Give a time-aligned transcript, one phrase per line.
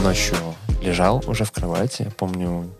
[0.00, 0.36] ночью
[0.82, 2.70] лежал уже в кровати, помню,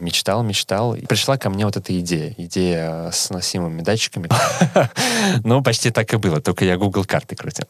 [0.00, 0.94] мечтал, мечтал.
[0.94, 2.34] И пришла ко мне вот эта идея.
[2.36, 4.28] Идея с носимыми датчиками.
[5.44, 7.66] Ну, почти так и было, только я Google карты крутил.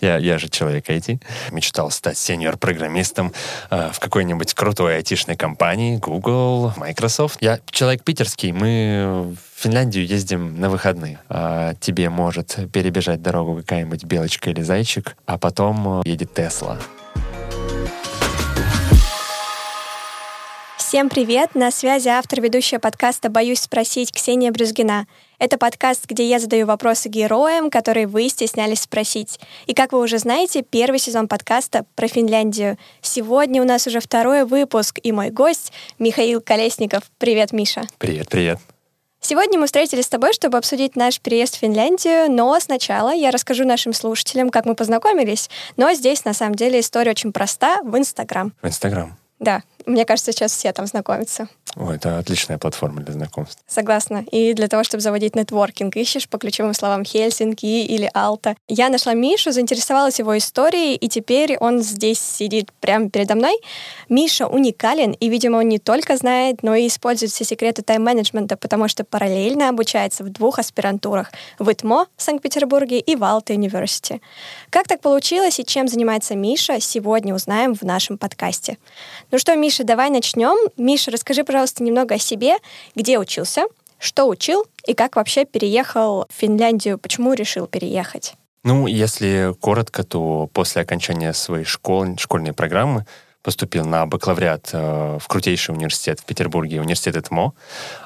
[0.00, 1.22] Я, я же человек IT.
[1.50, 3.32] Мечтал стать сеньор-программистом
[3.70, 7.38] э, в какой-нибудь крутой айтишной компании, Google, Microsoft.
[7.40, 11.18] Я человек питерский, мы в Финляндию ездим на выходные.
[11.28, 16.78] А тебе может перебежать дорогу какая-нибудь белочка или зайчик, а потом едет Тесла.
[20.90, 21.54] Всем привет!
[21.54, 25.06] На связи автор ведущая подкаста «Боюсь спросить» Ксения Брюзгина.
[25.38, 29.38] Это подкаст, где я задаю вопросы героям, которые вы стеснялись спросить.
[29.66, 32.76] И как вы уже знаете, первый сезон подкаста про Финляндию.
[33.02, 37.04] Сегодня у нас уже второй выпуск, и мой гость Михаил Колесников.
[37.18, 37.82] Привет, Миша.
[37.98, 38.58] Привет, привет.
[39.20, 43.64] Сегодня мы встретились с тобой, чтобы обсудить наш переезд в Финляндию, но сначала я расскажу
[43.64, 45.50] нашим слушателям, как мы познакомились.
[45.76, 48.52] Но здесь, на самом деле, история очень проста в Инстаграм.
[48.60, 49.16] В Инстаграм.
[49.40, 51.48] Да, мне кажется, сейчас все там знакомятся.
[51.76, 53.62] О, это отличная платформа для знакомств.
[53.66, 54.24] Согласна.
[54.32, 58.56] И для того, чтобы заводить нетворкинг, ищешь по ключевым словам Хельсинки или Алта.
[58.66, 63.56] Я нашла Мишу, заинтересовалась его историей, и теперь он здесь сидит прямо передо мной.
[64.08, 68.88] Миша уникален, и, видимо, он не только знает, но и использует все секреты тайм-менеджмента, потому
[68.88, 74.20] что параллельно обучается в двух аспирантурах— в ИТМО в Санкт-Петербурге и в Алта Университи.
[74.70, 78.78] Как так получилось и чем занимается Миша, сегодня узнаем в нашем подкасте.
[79.30, 80.56] Ну что, Миша, давай начнем.
[80.76, 82.56] Миша, расскажи, пожалуйста, пожалуйста, немного о себе,
[82.96, 83.64] где учился,
[83.98, 88.34] что учил и как вообще переехал в Финляндию, почему решил переехать?
[88.64, 93.04] Ну, если коротко, то после окончания своей школы, школьной программы
[93.42, 97.52] поступил на бакалавриат э, в крутейший университет в Петербурге, университет ЭТМО.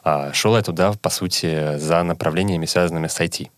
[0.04, 3.50] Э, шел я туда, по сути, за направлениями, связанными с IT.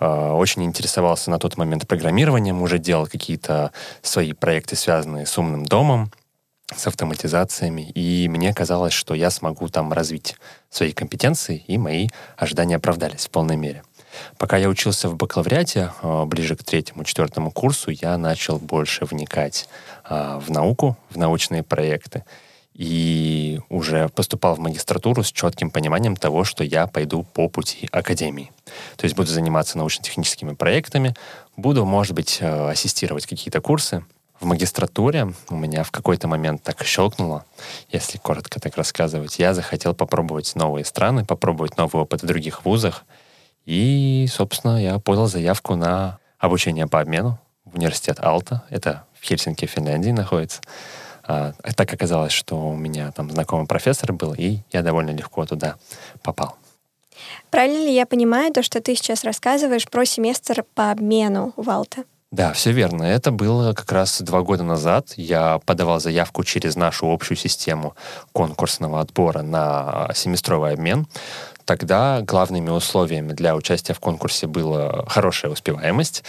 [0.00, 5.66] Э, очень интересовался на тот момент программированием, уже делал какие-то свои проекты, связанные с умным
[5.66, 6.10] домом
[6.74, 10.36] с автоматизациями, и мне казалось, что я смогу там развить
[10.68, 13.82] свои компетенции, и мои ожидания оправдались в полной мере.
[14.38, 19.68] Пока я учился в бакалавриате, а, ближе к третьему, четвертому курсу, я начал больше вникать
[20.04, 22.24] а, в науку, в научные проекты,
[22.74, 28.52] и уже поступал в магистратуру с четким пониманием того, что я пойду по пути академии.
[28.96, 31.14] То есть буду заниматься научно-техническими проектами,
[31.56, 34.04] буду, может быть, а, ассистировать какие-то курсы,
[34.40, 37.44] в магистратуре у меня в какой-то момент так щелкнуло,
[37.90, 39.38] если коротко так рассказывать.
[39.38, 43.04] Я захотел попробовать новые страны, попробовать новый опыт в других вузах.
[43.66, 48.64] И, собственно, я подал заявку на обучение по обмену в университет Алта.
[48.70, 50.62] Это в Хельсинки, Финляндии находится.
[51.22, 55.76] А, так оказалось, что у меня там знакомый профессор был, и я довольно легко туда
[56.22, 56.56] попал.
[57.50, 62.04] Правильно ли я понимаю то, что ты сейчас рассказываешь про семестр по обмену в Алта?
[62.32, 63.02] Да, все верно.
[63.02, 65.14] Это было как раз два года назад.
[65.16, 67.96] Я подавал заявку через нашу общую систему
[68.32, 71.08] конкурсного отбора на семестровый обмен.
[71.70, 76.24] Тогда главными условиями для участия в конкурсе была хорошая успеваемость,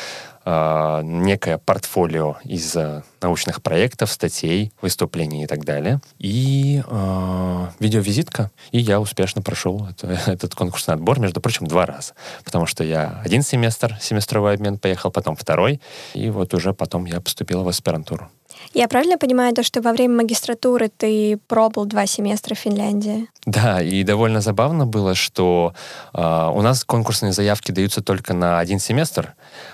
[0.45, 5.99] э, некое портфолио из э, научных проектов, статей, выступлений и так далее.
[6.19, 8.51] И э, видеовизитка.
[8.69, 12.13] И я успешно прошел это, этот конкурсный отбор, между прочим, два раза.
[12.45, 15.81] Потому что я один семестр, семестровой обмен поехал, потом второй.
[16.13, 18.29] И вот уже потом я поступил в аспирантуру.
[18.73, 23.27] Я правильно понимаю то, что во время магистратуры ты пробовал два семестра в Финляндии?
[23.45, 25.73] Да, и довольно забавно было, что
[26.13, 26.19] э,
[26.53, 29.33] у нас конкурсные заявки даются только на один семестр,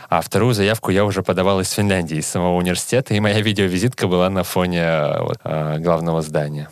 [0.09, 4.29] а вторую заявку я уже подавал из Финляндии, из самого университета, и моя видеовизитка была
[4.29, 6.69] на фоне э, главного здания.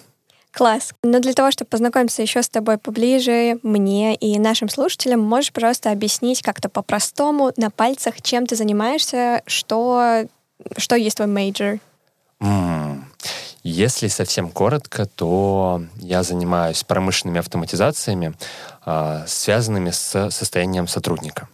[0.56, 0.94] Класс.
[1.04, 5.92] Но для того, чтобы познакомиться еще с тобой поближе, мне и нашим слушателям, можешь, пожалуйста,
[5.92, 10.24] объяснить как-то по-простому, на пальцах, чем ты занимаешься, что,
[10.78, 11.80] что есть твой major?
[13.64, 18.36] Если совсем коротко, то я занимаюсь промышленными автоматизациями,
[18.86, 21.48] а, связанными с состоянием сотрудника.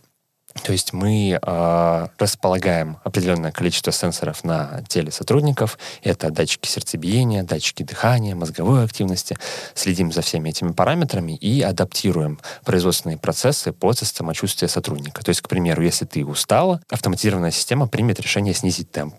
[0.64, 5.78] То есть мы э, располагаем определенное количество сенсоров на теле сотрудников.
[6.04, 9.38] Это датчики сердцебиения, датчики дыхания, мозговой активности.
[9.74, 15.24] Следим за всеми этими параметрами и адаптируем производственные процессы под самочувствие сотрудника.
[15.24, 19.16] То есть, к примеру, если ты устала, автоматизированная система примет решение снизить темп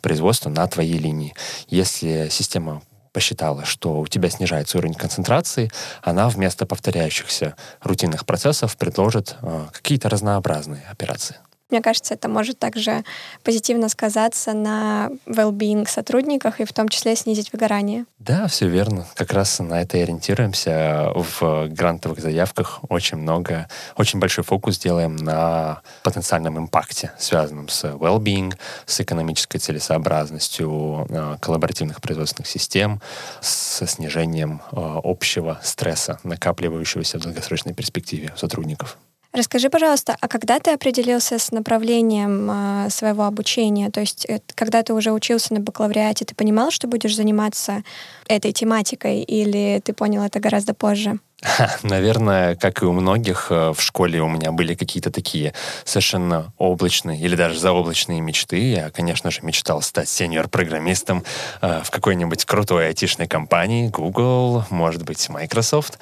[0.00, 1.34] производства на твоей линии.
[1.68, 2.82] Если система
[3.16, 5.70] посчитала, что у тебя снижается уровень концентрации,
[6.02, 11.36] она вместо повторяющихся рутинных процессов предложит э, какие-то разнообразные операции.
[11.68, 13.02] Мне кажется, это может также
[13.42, 18.04] позитивно сказаться на well-being сотрудниках и в том числе снизить выгорание.
[18.20, 19.06] Да, все верно.
[19.14, 21.12] Как раз на это и ориентируемся.
[21.14, 28.54] В грантовых заявках очень много, очень большой фокус делаем на потенциальном импакте, связанном с well-being,
[28.84, 33.00] с экономической целесообразностью э, коллаборативных производственных систем,
[33.40, 38.98] с снижением э, общего стресса, накапливающегося в долгосрочной перспективе сотрудников.
[39.36, 43.90] Расскажи, пожалуйста, а когда ты определился с направлением э, своего обучения?
[43.90, 47.82] То есть, э, когда ты уже учился на бакалавриате, ты понимал, что будешь заниматься
[48.28, 51.18] этой тематикой, или ты понял это гораздо позже?
[51.82, 55.54] Наверное, как и у многих, э, в школе у меня были какие-то такие
[55.84, 58.58] совершенно облачные или даже заоблачные мечты.
[58.58, 61.24] Я, конечно же, мечтал стать сеньор-программистом
[61.60, 65.98] э, в какой-нибудь крутой айтишной компании, Google, может быть, Microsoft.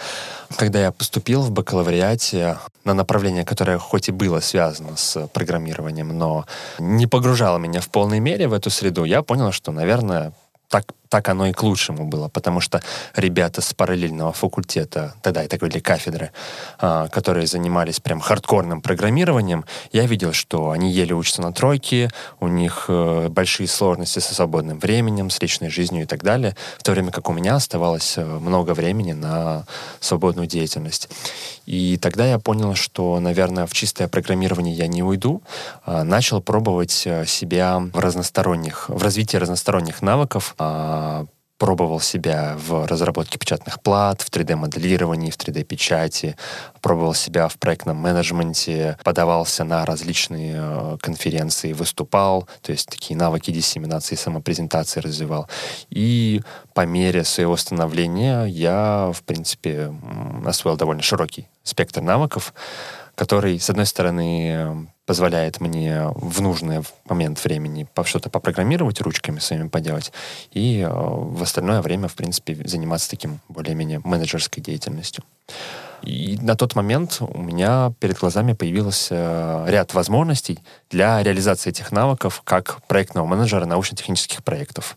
[0.56, 6.46] Когда я поступил в бакалавриате на направление, которое хоть и было связано с программированием, но
[6.78, 10.32] не погружало меня в полной мере в эту среду, я понял, что, наверное,
[10.68, 12.82] так, так оно и к лучшему было, потому что
[13.14, 16.32] ребята с параллельного факультета, тогда это были кафедры,
[16.80, 22.48] а, которые занимались прям хардкорным программированием, я видел, что они еле учатся на тройке, у
[22.48, 26.90] них э, большие сложности со свободным временем, с личной жизнью и так далее, в то
[26.90, 29.66] время как у меня оставалось э, много времени на
[30.00, 31.08] свободную деятельность.
[31.66, 35.42] И тогда я понял, что, наверное, в чистое программирование я не уйду.
[35.84, 41.03] А, начал пробовать э, себя в разносторонних, в развитии разносторонних навыков, а,
[41.58, 46.36] пробовал себя в разработке печатных плат, в 3D-моделировании, в 3D-печати,
[46.82, 53.50] пробовал себя в проектном менеджменте, подавался на различные э, конференции, выступал, то есть такие навыки
[53.50, 55.48] диссеминации, самопрезентации развивал.
[55.90, 56.42] И
[56.74, 59.94] по мере своего становления я, в принципе,
[60.44, 62.52] освоил довольно широкий спектр навыков,
[63.14, 70.12] который, с одной стороны, позволяет мне в нужный момент времени что-то попрограммировать ручками своими поделать,
[70.52, 75.24] и э, в остальное время, в принципе, заниматься таким более-менее менеджерской деятельностью.
[76.02, 80.58] И на тот момент у меня перед глазами появился э, ряд возможностей
[80.90, 84.96] для реализации этих навыков как проектного менеджера научно-технических проектов.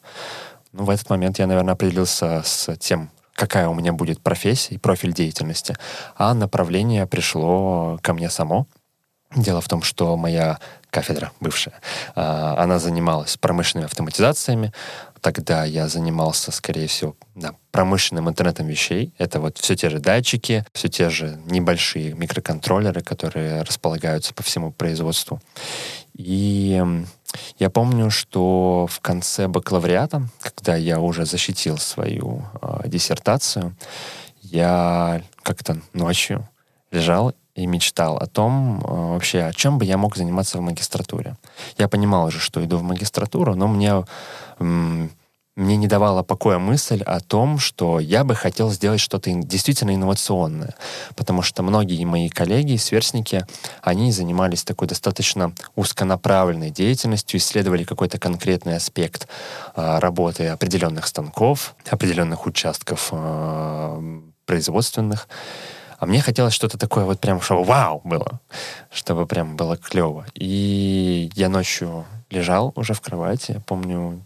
[0.73, 4.79] Ну, в этот момент я, наверное, определился с тем, какая у меня будет профессия и
[4.79, 5.75] профиль деятельности,
[6.15, 8.67] а направление пришло ко мне само.
[9.35, 10.57] Дело в том, что моя
[10.89, 11.75] кафедра бывшая,
[12.15, 14.73] а, она занималась промышленными автоматизациями.
[15.21, 19.13] Тогда я занимался, скорее всего, да, промышленным интернетом вещей.
[19.17, 24.71] Это вот все те же датчики, все те же небольшие микроконтроллеры, которые располагаются по всему
[24.71, 25.41] производству.
[26.15, 26.81] И
[27.59, 33.75] я помню, что в конце бакалавриата, когда я уже защитил свою э, диссертацию,
[34.41, 36.47] я как-то ночью
[36.91, 41.35] лежал и мечтал о том, э, вообще, о чем бы я мог заниматься в магистратуре.
[41.77, 44.05] Я понимал уже, что иду в магистратуру, но мне,
[45.57, 50.75] мне не давала покоя мысль о том, что я бы хотел сделать что-то действительно инновационное.
[51.15, 53.45] Потому что многие мои коллеги и сверстники,
[53.81, 59.27] они занимались такой достаточно узконаправленной деятельностью, исследовали какой-то конкретный аспект
[59.75, 65.27] э, работы определенных станков, определенных участков э, производственных.
[65.97, 68.39] А мне хотелось что-то такое вот прям, чтобы вау было,
[68.91, 70.27] чтобы прям было клево.
[70.35, 74.21] И я ночью лежал уже в кровати, я помню,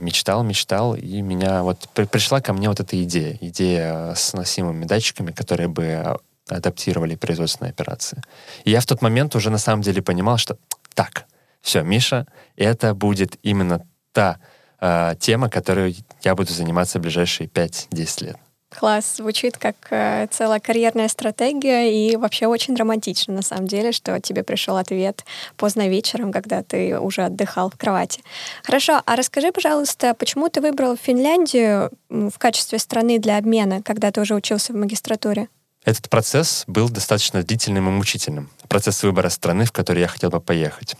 [0.00, 4.84] мечтал, мечтал, и меня вот при, пришла ко мне вот эта идея, идея с носимыми
[4.84, 8.22] датчиками, которые бы адаптировали производственные операции.
[8.64, 10.58] И я в тот момент уже на самом деле понимал, что
[10.94, 11.26] так,
[11.60, 12.26] все, Миша,
[12.56, 14.38] это будет именно та
[14.80, 18.36] э, тема, которой я буду заниматься в ближайшие 5-10 лет.
[18.78, 24.20] Класс, звучит как э, целая карьерная стратегия и вообще очень романтично на самом деле, что
[24.20, 25.24] тебе пришел ответ
[25.56, 28.22] поздно вечером, когда ты уже отдыхал в кровати.
[28.64, 34.20] Хорошо, а расскажи, пожалуйста, почему ты выбрал Финляндию в качестве страны для обмена, когда ты
[34.20, 35.48] уже учился в магистратуре?
[35.84, 38.50] Этот процесс был достаточно длительным и мучительным.
[38.68, 40.96] Процесс выбора страны, в которую я хотел бы поехать.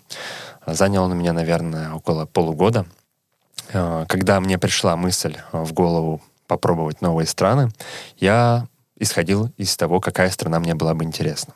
[0.66, 2.86] Занял он у меня, наверное, около полугода.
[3.72, 7.70] Э, когда мне пришла мысль в голову попробовать новые страны,
[8.18, 8.66] я
[8.98, 11.54] исходил из того, какая страна мне была бы интересна.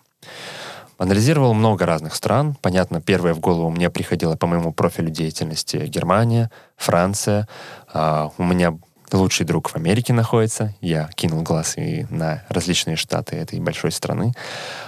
[0.99, 2.57] Анализировал много разных стран.
[2.61, 7.47] Понятно, первое в голову мне приходило по моему профилю деятельности Германия, Франция.
[7.93, 8.77] А, у меня
[9.13, 10.75] лучший друг в Америке находится.
[10.81, 14.33] Я кинул глаз и на различные штаты этой большой страны.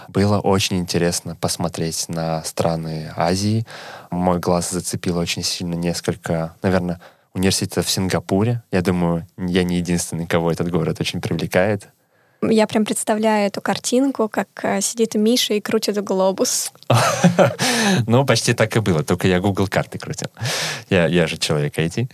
[0.09, 3.65] Было очень интересно посмотреть на страны Азии.
[4.11, 7.01] Мой глаз зацепил очень сильно несколько, наверное,
[7.35, 8.63] университета в Сингапуре.
[8.71, 11.89] Я думаю, я не единственный, кого этот город очень привлекает.
[12.43, 16.73] Я прям представляю эту картинку, как э, сидит Миша и крутит глобус.
[18.07, 20.29] Ну, почти так и было, только я Google карты крутил.
[20.89, 22.09] Я, я же человек IT.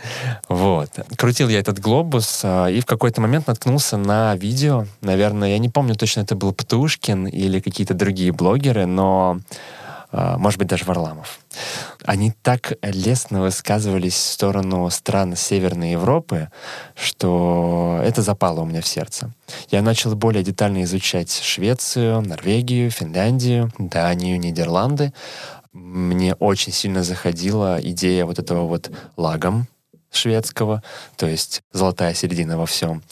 [0.49, 0.91] Вот.
[1.17, 4.87] Крутил я этот глобус, а, и в какой-то момент наткнулся на видео.
[5.01, 9.39] Наверное, я не помню точно, это был Птушкин или какие-то другие блогеры, но
[10.39, 11.41] может быть, даже Варламов.
[12.05, 16.51] Они так лестно высказывались в сторону стран Северной Европы,
[16.95, 19.33] что это запало у меня в сердце.
[19.71, 25.13] Я начал более детально изучать Швецию, Норвегию, Финляндию, Данию, Нидерланды.
[25.73, 29.67] Мне очень сильно заходила идея вот этого вот лагом
[30.17, 30.83] шведского,
[31.17, 33.03] то есть золотая середина во всем.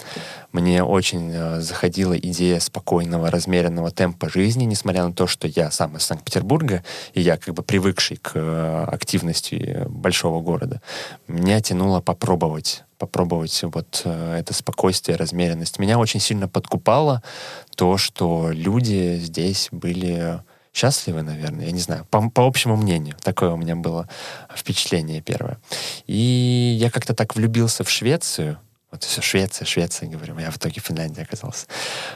[0.53, 5.97] Мне очень э, заходила идея спокойного, размеренного темпа жизни, несмотря на то, что я сам
[5.97, 10.81] из Санкт-Петербурга, и я как бы привыкший к э, активности большого города.
[11.27, 15.79] Меня тянуло попробовать попробовать вот э, это спокойствие, размеренность.
[15.79, 17.23] Меня очень сильно подкупало
[17.77, 20.41] то, что люди здесь были
[20.75, 23.17] счастливы, наверное, я не знаю, по, по общему мнению.
[23.23, 24.09] Такое у меня было
[24.55, 25.59] впечатление первое.
[26.07, 28.59] И я как-то так влюбился в Швецию,
[28.91, 31.67] вот все Швеция, Швеция, говорю, я в итоге в Финляндии оказался,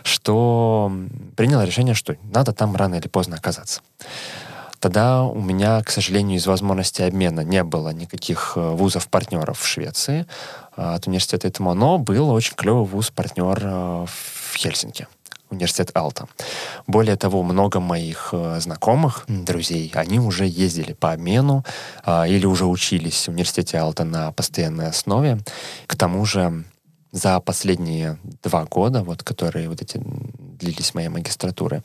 [0.05, 0.93] что
[1.37, 3.81] принял решение, что надо там рано или поздно оказаться.
[4.79, 10.25] Тогда у меня, к сожалению, из возможности обмена не было никаких э, вузов-партнеров в Швеции
[10.77, 15.09] а, от университета ИТМО, но был очень клевый вуз-партнер э, в Хельсинки
[15.51, 16.27] университет Алта.
[16.87, 21.65] Более того, много моих э, знакомых, друзей, они уже ездили по обмену
[22.05, 25.39] э, или уже учились в университете Алта на постоянной основе.
[25.87, 26.65] К тому же
[27.13, 31.83] за последние два года, вот, которые вот эти длились моей магистратуры,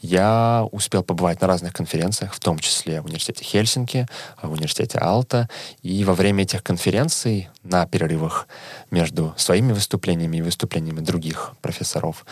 [0.00, 4.06] я успел побывать на разных конференциях, в том числе в университете Хельсинки,
[4.42, 5.48] в университете Алта.
[5.82, 8.46] И во время этих конференций, на перерывах
[8.90, 12.24] между своими выступлениями и выступлениями других профессоров,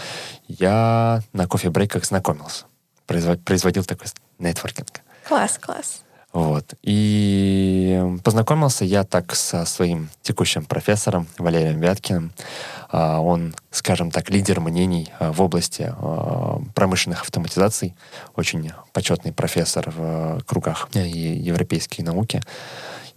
[0.48, 2.64] я на кофе-брейках знакомился,
[3.06, 4.08] производил такой
[4.38, 5.00] нетворкинг.
[5.26, 6.01] Класс, класс.
[6.32, 6.74] Вот.
[6.82, 12.32] И познакомился я так со своим текущим профессором Валерием Вяткиным.
[12.90, 17.94] А, он, скажем так, лидер мнений а, в области а, промышленных автоматизаций.
[18.34, 22.40] Очень почетный профессор в кругах европейской науки.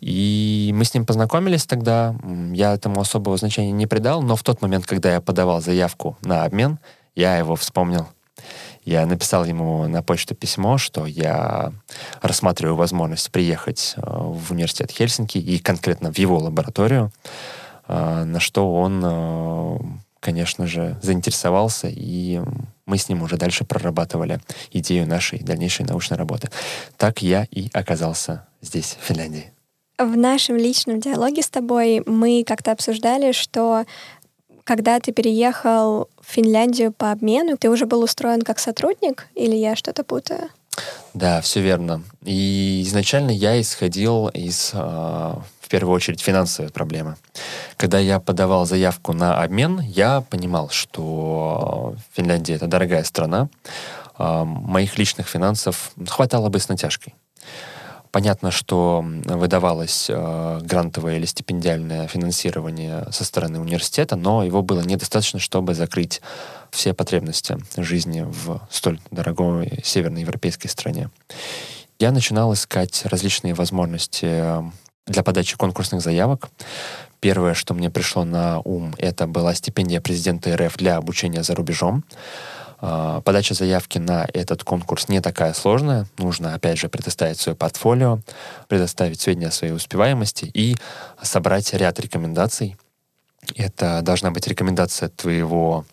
[0.01, 2.13] И мы с ним познакомились тогда.
[2.51, 6.43] Я этому особого значения не придал, но в тот момент, когда я подавал заявку на
[6.43, 6.79] обмен,
[7.15, 8.07] я его вспомнил
[8.85, 11.73] я написал ему на почту письмо, что я
[12.21, 17.11] рассматриваю возможность приехать э, в университет Хельсинки и конкретно в его лабораторию,
[17.87, 19.77] э, на что он, э,
[20.19, 22.41] конечно же, заинтересовался, и
[22.85, 24.39] мы с ним уже дальше прорабатывали
[24.71, 26.49] идею нашей дальнейшей научной работы.
[26.97, 29.51] Так я и оказался здесь, в Финляндии.
[29.97, 33.85] В нашем личном диалоге с тобой мы как-то обсуждали, что
[34.65, 39.75] когда ты переехал в Финляндию по обмену, ты уже был устроен как сотрудник или я
[39.75, 40.49] что-то путаю?
[41.13, 42.03] Да, все верно.
[42.23, 47.15] И изначально я исходил из, э, в первую очередь, финансовой проблемы.
[47.77, 53.47] Когда я подавал заявку на обмен, я понимал, что Финляндия— это дорогая страна,
[54.19, 57.13] э, моих личных финансов хватало бы с натяжкой.
[58.15, 65.37] Понятно, что выдавалось э, грантовое или стипендиальное финансирование со стороны университета, но его было недостаточно,
[65.37, 66.21] чтобы закрыть
[66.71, 71.09] все потребности жизни в столь дорогой северноевропейской стране.
[71.99, 74.63] Я начинал искать различные возможности
[75.07, 76.47] для подачи конкурсных заявок.
[77.19, 82.05] Первое, что мне пришло на ум, это была стипендия президента РФ для обучения за рубежом.
[82.79, 86.05] А, подача заявки на этот конкурс не такая сложная.
[86.17, 88.19] Нужно, опять же, предоставить свое портфолио,
[88.67, 90.75] предоставить сведения о своей успеваемости и
[91.21, 92.75] собрать ряд рекомендаций.
[93.55, 95.85] Это должна быть рекомендация твоего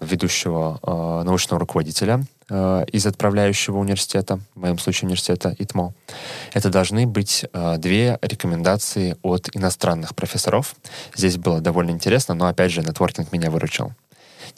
[0.00, 5.94] ведущего э, научного руководителя э, из отправляющего университета, в моем случае университета ИТМО.
[6.52, 10.74] Это должны быть э, две рекомендации от иностранных профессоров.
[11.14, 13.92] Здесь было довольно интересно, но опять же нетворкинг меня выручил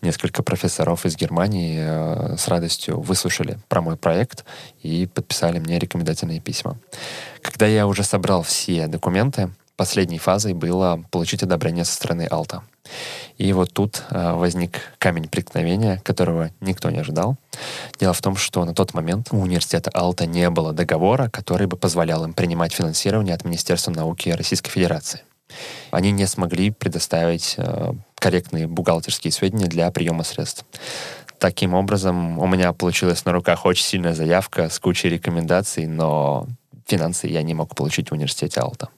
[0.03, 4.45] несколько профессоров из Германии э, с радостью выслушали про мой проект
[4.83, 6.79] и подписали мне рекомендательные письма.
[7.43, 12.63] Когда я уже собрал все документы, последней фазой было получить одобрение со стороны Алта.
[13.39, 17.37] И вот тут э, возник камень преткновения, которого никто не ожидал.
[17.99, 21.77] Дело в том, что на тот момент у университета Алта не было договора, который бы
[21.77, 25.23] позволял им принимать финансирование от Министерства науки Российской Федерации.
[25.91, 30.65] Они не смогли предоставить э, корректные бухгалтерские сведения для приема средств.
[31.39, 36.47] Таким образом, у меня получилась на руках очень сильная заявка с кучей рекомендаций, но
[36.87, 38.91] финансы я не мог получить в университете Алта.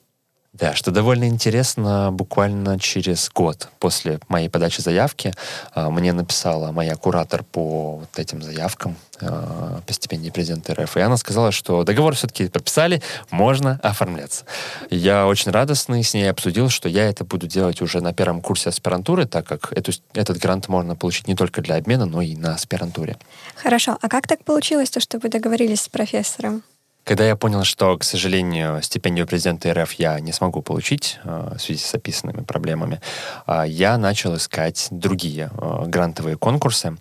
[0.53, 5.33] Да, что довольно интересно, буквально через год после моей подачи заявки
[5.75, 11.01] а, мне написала моя куратор по вот этим заявкам а, по стипендии президента РФ, и
[11.01, 14.45] она сказала, что договор все-таки подписали, можно оформляться.
[14.91, 18.69] Я очень радостный с ней обсудил, что я это буду делать уже на первом курсе
[18.69, 22.57] аспирантуры, так как эту, этот грант можно получить не только для обмена, но и на
[22.57, 23.17] аспирантуре.
[23.57, 26.63] Хорошо, а как так получилось, то, что вы договорились с профессором?
[27.05, 31.61] Когда я понял, что, к сожалению, стипендию президента РФ я не смогу получить э, в
[31.61, 33.01] связи с описанными проблемами,
[33.49, 36.97] э, я начал искать другие э, грантовые конкурсы.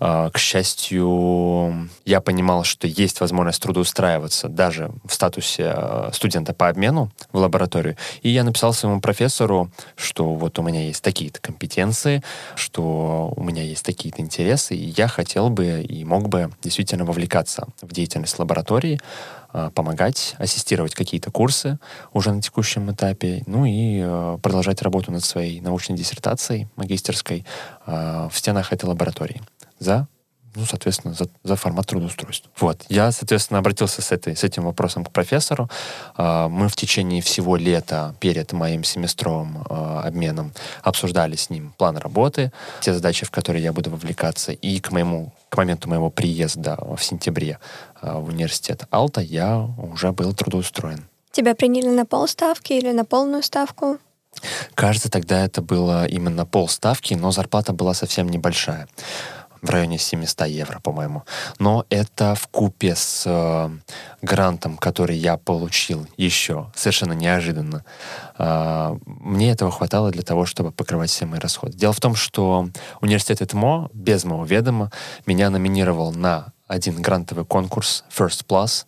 [0.00, 6.70] Э, к счастью, я понимал, что есть возможность трудоустраиваться даже в статусе э, студента по
[6.70, 7.98] обмену в лабораторию.
[8.22, 12.22] И я написал своему профессору, что вот у меня есть такие-то компетенции,
[12.56, 17.68] что у меня есть такие-то интересы, и я хотел бы и мог бы действительно вовлекаться
[17.82, 18.98] в деятельность лаборатории,
[19.74, 21.78] помогать, ассистировать какие-то курсы
[22.12, 27.44] уже на текущем этапе, ну и э, продолжать работу над своей научной диссертацией магистерской
[27.86, 29.42] э, в стенах этой лаборатории.
[29.78, 30.08] За
[30.54, 32.50] ну, соответственно, за, за формат трудоустройства.
[32.58, 32.84] Вот.
[32.88, 35.68] Я, соответственно, обратился с, этой, с этим вопросом к профессору.
[36.16, 41.96] А, мы в течение всего лета перед моим семестровым а, обменом обсуждали с ним план
[41.96, 44.52] работы, те задачи, в которые я буду вовлекаться.
[44.52, 47.58] И к моему к моменту моего приезда в сентябре
[48.00, 51.04] а, в университет Алта я уже был трудоустроен.
[51.30, 53.98] Тебя приняли на полставки или на полную ставку?
[54.74, 58.88] Кажется, тогда это было именно полставки, но зарплата была совсем небольшая
[59.64, 61.24] в районе 700 евро, по-моему.
[61.58, 63.70] Но это в купе с э,
[64.22, 67.84] грантом, который я получил еще совершенно неожиданно.
[68.38, 71.76] Э, мне этого хватало для того, чтобы покрывать все мои расходы.
[71.76, 72.68] Дело в том, что
[73.00, 74.92] университет ЭТМО без моего ведома
[75.24, 78.86] меня номинировал на один грантовый конкурс First Plus.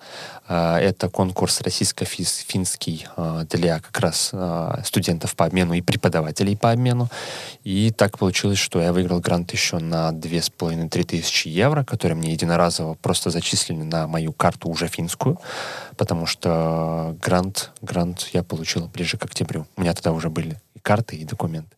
[0.49, 6.71] А, это конкурс российско-финский а, для как раз а, студентов по обмену и преподавателей по
[6.71, 7.09] обмену.
[7.65, 12.95] И так получилось, что я выиграл грант еще на 2,5-3 тысячи евро, которые мне единоразово
[12.95, 15.41] просто зачислили на мою карту уже финскую,
[15.97, 19.67] потому что грант, грант я получил ближе к октябрю.
[19.76, 21.75] У меня тогда уже были и карты, и документы.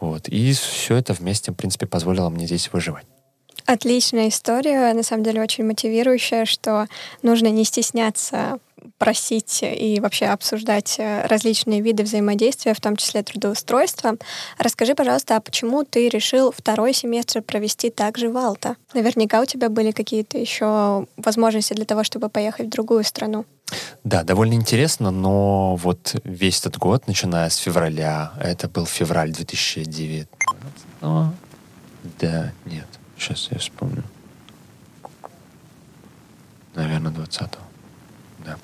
[0.00, 0.28] Вот.
[0.28, 3.06] И все это вместе, в принципе, позволило мне здесь выживать.
[3.64, 6.86] Отличная история, на самом деле очень мотивирующая, что
[7.22, 8.60] нужно не стесняться
[8.98, 14.16] просить и вообще обсуждать э, различные виды взаимодействия, в том числе трудоустройства.
[14.58, 18.76] Расскажи, пожалуйста, а почему ты решил второй семестр провести также в Алта?
[18.94, 23.44] Наверняка у тебя были какие-то еще возможности для того, чтобы поехать в другую страну.
[24.04, 30.28] Да, довольно интересно, но вот весь этот год, начиная с февраля, это был февраль 2009.
[32.20, 32.86] Да, нет,
[33.26, 34.04] Сейчас я вспомню.
[36.76, 37.60] Наверное, 20-го.
[38.44, 38.56] Да.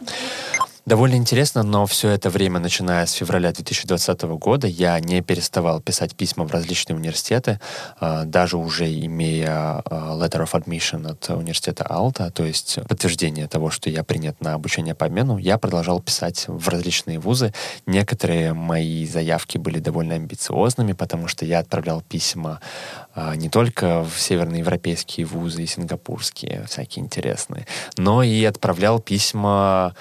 [0.85, 6.17] Довольно интересно, но все это время, начиная с февраля 2020 года, я не переставал писать
[6.17, 7.61] письма в различные университеты,
[8.01, 13.71] а, даже уже имея а, letter of admission от университета Алта, то есть подтверждение того,
[13.71, 17.55] что я принят на обучение по обмену, я продолжал писать в различные вузы.
[17.87, 22.61] Некоторые мои заявки были довольно амбициозными, потому что я отправлял письма
[23.15, 29.95] а, не только в северноевропейские вузы и сингапурские, всякие интересные, но и отправлял письма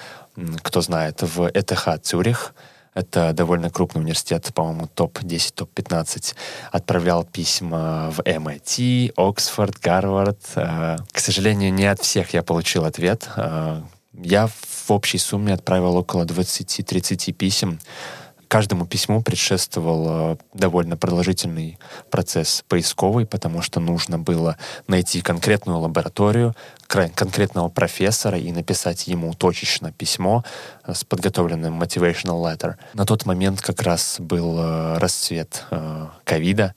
[0.62, 2.54] кто знает, в ЭТХ Цюрих,
[2.94, 6.34] это довольно крупный университет, по-моему, топ-10, топ-15,
[6.70, 10.38] отправлял письма в MIT, Оксфорд, Гарвард.
[10.56, 13.28] Э, к сожалению, не от всех я получил ответ.
[13.36, 13.80] Э,
[14.12, 17.80] я в общей сумме отправил около 20-30 писем.
[18.52, 21.78] Каждому письму предшествовал э, довольно продолжительный
[22.10, 26.54] процесс поисковый, потому что нужно было найти конкретную лабораторию,
[26.86, 30.44] конкретного профессора и написать ему точечно письмо
[30.84, 32.74] э, с подготовленным motivational letter.
[32.92, 35.64] На тот момент как раз был э, расцвет
[36.24, 36.74] ковида,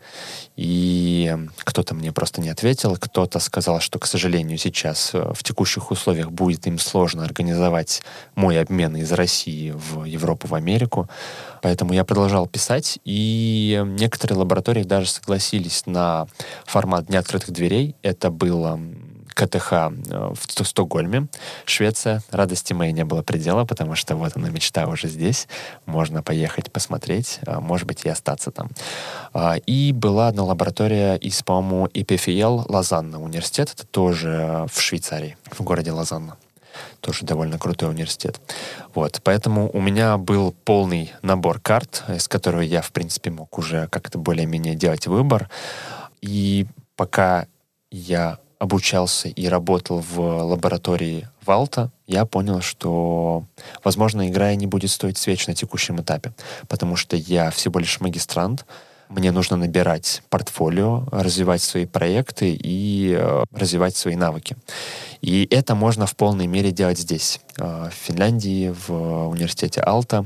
[0.55, 6.31] и кто-то мне просто не ответил, кто-то сказал, что, к сожалению, сейчас в текущих условиях
[6.31, 8.01] будет им сложно организовать
[8.35, 11.09] мой обмен из России в Европу, в Америку.
[11.61, 16.27] Поэтому я продолжал писать, и некоторые лаборатории даже согласились на
[16.65, 17.95] формат Дня открытых дверей.
[18.01, 18.79] Это было
[19.35, 19.89] КТХ э,
[20.33, 21.27] в Стокгольме,
[21.65, 22.23] Швеция.
[22.31, 25.47] Радости моей не было предела, потому что вот она мечта уже здесь.
[25.85, 28.69] Можно поехать посмотреть, а, может быть, и остаться там.
[29.33, 33.71] А, и была одна лаборатория из, по-моему, ИПФЛ Лозанна университет.
[33.73, 36.37] Это тоже в Швейцарии, в городе Лозанна
[37.01, 38.41] тоже довольно крутой университет.
[38.93, 43.87] Вот, поэтому у меня был полный набор карт, из которого я, в принципе, мог уже
[43.87, 45.49] как-то более-менее делать выбор.
[46.21, 47.47] И пока
[47.91, 53.45] я обучался и работал в лаборатории Валта, я понял, что,
[53.83, 56.33] возможно, игра не будет стоить свеч на текущем этапе,
[56.67, 58.65] потому что я всего лишь магистрант,
[59.09, 64.57] мне нужно набирать портфолио, развивать свои проекты и э, развивать свои навыки.
[65.21, 70.25] И это можно в полной мере делать здесь, э, в Финляндии, в университете Алта.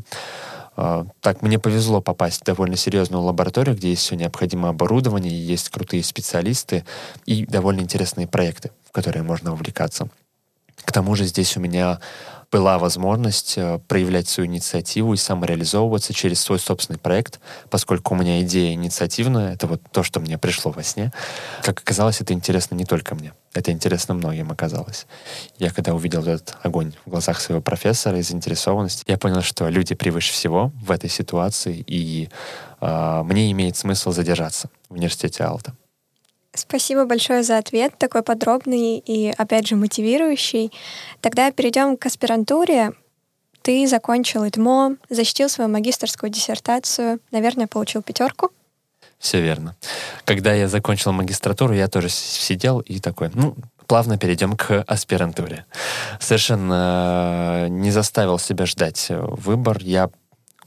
[0.80, 5.70] Э, так, мне повезло попасть в довольно серьезную лабораторию, где есть все необходимое оборудование, есть
[5.70, 6.86] крутые специалисты
[7.26, 10.10] и довольно интересные проекты, в которые можно увлекаться.
[10.78, 12.00] К тому же здесь у меня
[12.50, 18.42] была возможность э, проявлять свою инициативу и самореализовываться через свой собственный проект, поскольку у меня
[18.42, 21.12] идея инициативная, это вот то, что мне пришло во сне.
[21.62, 25.08] Как оказалось, это интересно не только мне, это интересно многим оказалось.
[25.58, 29.96] Я когда увидел этот огонь в глазах своего профессора и заинтересованность, я понял, что люди
[29.96, 32.30] превыше всего в этой ситуации, и
[32.80, 35.74] э, мне имеет смысл задержаться в университете Алта.
[36.54, 40.72] Спасибо большое за ответ, такой подробный и, опять же, мотивирующий.
[41.22, 42.94] Тогда перейдем к аспирантуре.
[43.62, 48.52] Ты закончил ИТМО, защитил свою магистрскую диссертацию, наверное, получил пятерку.
[49.20, 49.76] Все верно.
[50.26, 53.56] Когда я закончил магистратуру, я тоже сидел и такой, ну,
[53.86, 55.66] плавно перейдем к аспирантуре.
[56.20, 59.80] Совершенно не заставил себя ждать выбор.
[59.82, 60.10] Я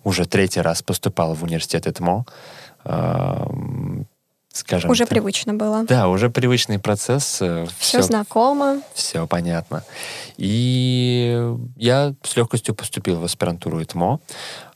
[0.05, 2.27] уже третий раз поступал в университет ИТМО
[4.53, 5.11] скажем Уже так.
[5.11, 5.85] привычно было.
[5.85, 7.25] Да, уже привычный процесс.
[7.25, 8.83] Все, э, все знакомо.
[8.95, 9.83] Все понятно.
[10.37, 11.41] И
[11.77, 14.21] я с легкостью поступил в аспирантуру ИТМО.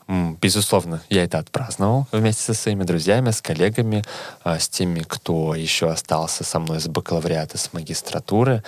[0.07, 4.03] Безусловно, я это отпраздновал вместе со своими друзьями, с коллегами,
[4.43, 8.63] а, с теми, кто еще остался со мной с бакалавриата, с магистратуры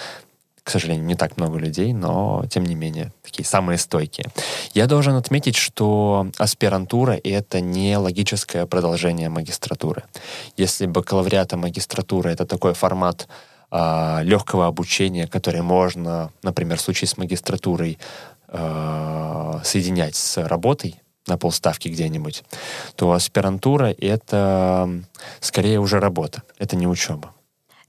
[0.69, 4.27] к сожалению, не так много людей, но, тем не менее, такие самые стойкие.
[4.75, 10.03] Я должен отметить, что аспирантура— это не логическое продолжение магистратуры.
[10.57, 13.27] Если бакалавриат и магистратура— это такой формат
[13.71, 17.97] э, легкого обучения, который можно, например, в случае с магистратурой,
[18.49, 22.43] э, соединять с работой, на полставки где-нибудь,
[22.95, 24.89] то аспирантура— это
[25.39, 27.33] скорее уже работа, это не учеба.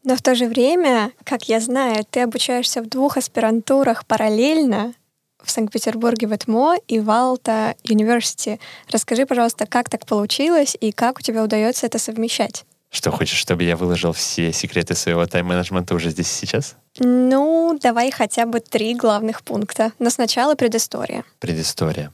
[0.03, 4.95] Но в то же время, как я знаю, ты обучаешься в двух аспирантурах параллельно
[5.43, 8.61] в Санкт-Петербурге в ЭТМО и в Алта Университи.
[8.91, 12.65] Расскажи, пожалуйста, как так получилось и как у тебя удается это совмещать?
[12.93, 16.75] Что, хочешь, чтобы я выложил все секреты своего тайм-менеджмента уже здесь и сейчас?
[16.99, 19.93] Ну, давай хотя бы три главных пункта.
[20.01, 21.25] Но сначала предыстория.
[21.39, 22.13] Предыстория.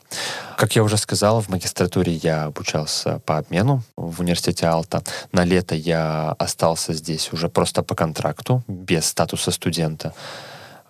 [0.58, 5.02] Как я уже сказал, в магистратуре я обучался по обмену в университете Алта.
[5.32, 10.12] На лето я остался здесь уже просто по контракту, без статуса студента.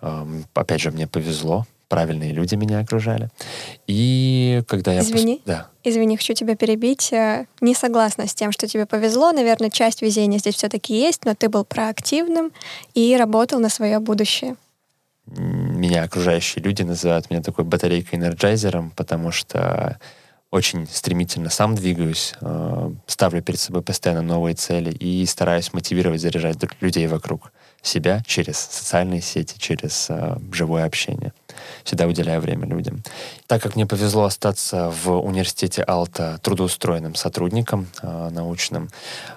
[0.01, 3.29] Эм, опять же, мне повезло правильные люди меня окружали.
[3.87, 5.01] И когда я...
[5.01, 5.37] Извини.
[5.37, 5.43] Пос...
[5.45, 5.67] Да.
[5.83, 7.11] Извини, хочу тебя перебить.
[7.13, 9.31] Э, не согласна с тем, что тебе повезло.
[9.31, 12.51] Наверное, часть везения здесь все-таки есть, но ты был проактивным
[12.93, 14.55] и работал на свое будущее.
[15.25, 19.99] Меня окружающие люди называют меня такой батарейкой-энерджайзером, потому что
[20.51, 26.57] очень стремительно сам двигаюсь, э, ставлю перед собой постоянно новые цели и стараюсь мотивировать, заряжать
[26.79, 31.33] людей вокруг себя через социальные сети, через э, живое общение.
[31.83, 33.01] Всегда уделяю время людям.
[33.47, 38.89] Так как мне повезло остаться в университете Алта трудоустроенным сотрудником э, научным,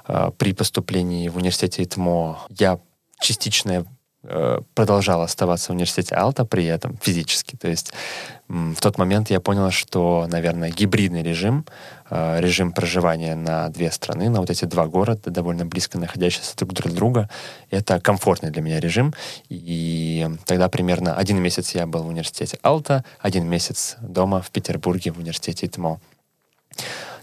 [0.08, 2.78] э, при поступлении в университете ИТМО я
[3.20, 3.84] частичное
[4.74, 7.56] продолжал оставаться в университете Алта при этом физически.
[7.56, 7.92] То есть
[8.50, 11.64] в тот момент я понял, что, наверное, гибридный режим,
[12.10, 16.72] э, режим проживания на две страны, на вот эти два города, довольно близко находящиеся друг
[16.72, 17.30] друг друга,
[17.70, 19.14] это комфортный для меня режим.
[19.48, 25.12] И тогда примерно один месяц я был в университете Алта, один месяц дома в Петербурге
[25.12, 26.00] в университете ИТМО.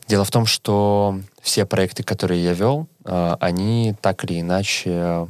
[0.07, 5.27] Дело в том, что все проекты, которые я вел, э, они так или иначе...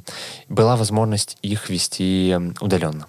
[0.50, 3.08] Была возможность их вести удаленно.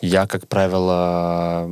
[0.00, 1.68] Я, как правило,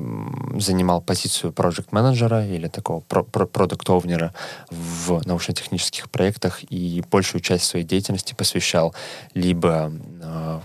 [0.59, 4.33] занимал позицию проект-менеджера или такого продукт-овнера
[4.71, 8.95] в научно-технических проектах и большую часть своей деятельности посвящал
[9.35, 10.61] либо э,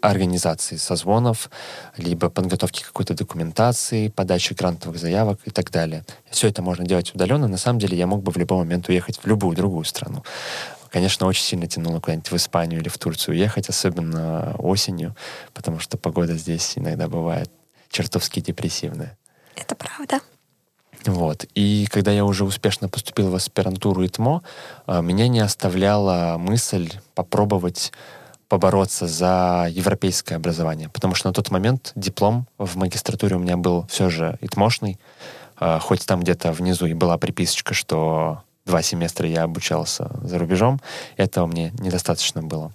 [0.00, 1.50] организации созвонов,
[1.96, 6.04] либо подготовки какой-то документации, подачи грантовых заявок и так далее.
[6.30, 7.48] Все это можно делать удаленно.
[7.48, 10.22] На самом деле я мог бы в любой момент уехать в любую другую страну.
[10.90, 15.14] Конечно, очень сильно тянуло куда-нибудь в Испанию или в Турцию уехать, особенно осенью,
[15.52, 17.50] потому что погода здесь иногда бывает
[17.90, 19.16] чертовски депрессивная.
[19.54, 20.20] Это правда.
[21.04, 21.44] Вот.
[21.54, 24.42] И когда я уже успешно поступил в аспирантуру ИТМО,
[24.86, 27.92] а, меня не оставляла мысль попробовать
[28.48, 33.86] побороться за европейское образование, потому что на тот момент диплом в магистратуре у меня был
[33.88, 34.98] все же итмошный,
[35.56, 40.80] а, хоть там где-то внизу и была приписочка, что два семестра я обучался за рубежом,
[41.16, 42.72] этого мне недостаточно было.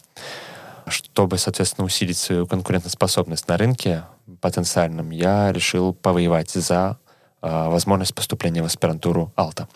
[0.88, 4.04] чтобы, соответственно, усилить свою конкурентоспособность на рынке
[4.42, 6.98] потенциальном, я решил повоевать за
[7.42, 9.70] э, возможность поступления в аспирантуру Алта.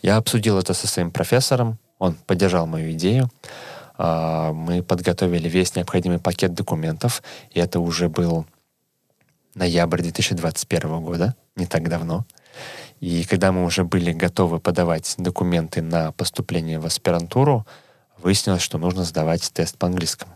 [0.00, 3.30] Я обсудил это со своим профессором, он поддержал мою идею.
[3.98, 8.46] Э, мы подготовили весь необходимый пакет документов, и это уже был
[9.54, 12.26] ноябрь 2021 года, не так давно.
[13.00, 17.66] И когда мы уже были готовы подавать документы на поступление в аспирантуру,
[18.18, 20.32] выяснилось, что нужно сдавать тест по английскому.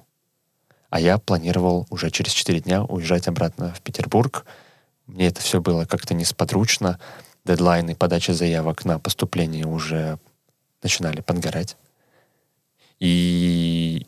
[0.90, 4.44] А я планировал уже через 4 дня уезжать обратно в Петербург.
[5.06, 6.98] Мне это все было как-то несподручно.
[7.44, 10.18] Дедлайны подачи заявок на поступление уже
[10.82, 11.76] начинали подгорать.
[13.00, 14.06] И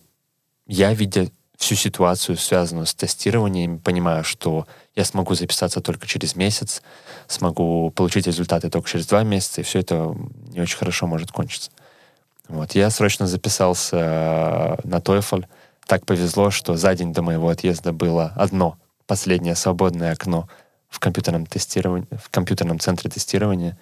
[0.66, 6.83] я, видя всю ситуацию, связанную с тестированием, понимаю, что я смогу записаться только через месяц,
[7.29, 10.16] смогу получить результаты только через два месяца, и все это
[10.48, 11.70] не очень хорошо может кончиться.
[12.48, 12.74] Вот.
[12.74, 15.44] Я срочно записался э, на TOEFL.
[15.87, 18.76] Так повезло, что за день до моего отъезда было одно
[19.07, 20.48] последнее свободное окно
[20.88, 23.79] в компьютерном тестировании, в компьютерном центре тестирования.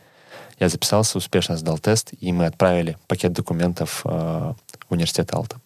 [0.59, 4.55] Я записался, успешно сдал тест, и мы отправили пакет документов э,
[4.89, 5.61] в университет Алта.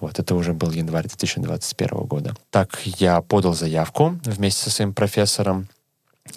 [0.00, 2.34] Вот, это уже был январь 2021 года.
[2.50, 5.68] Так, я подал заявку вместе со своим профессором,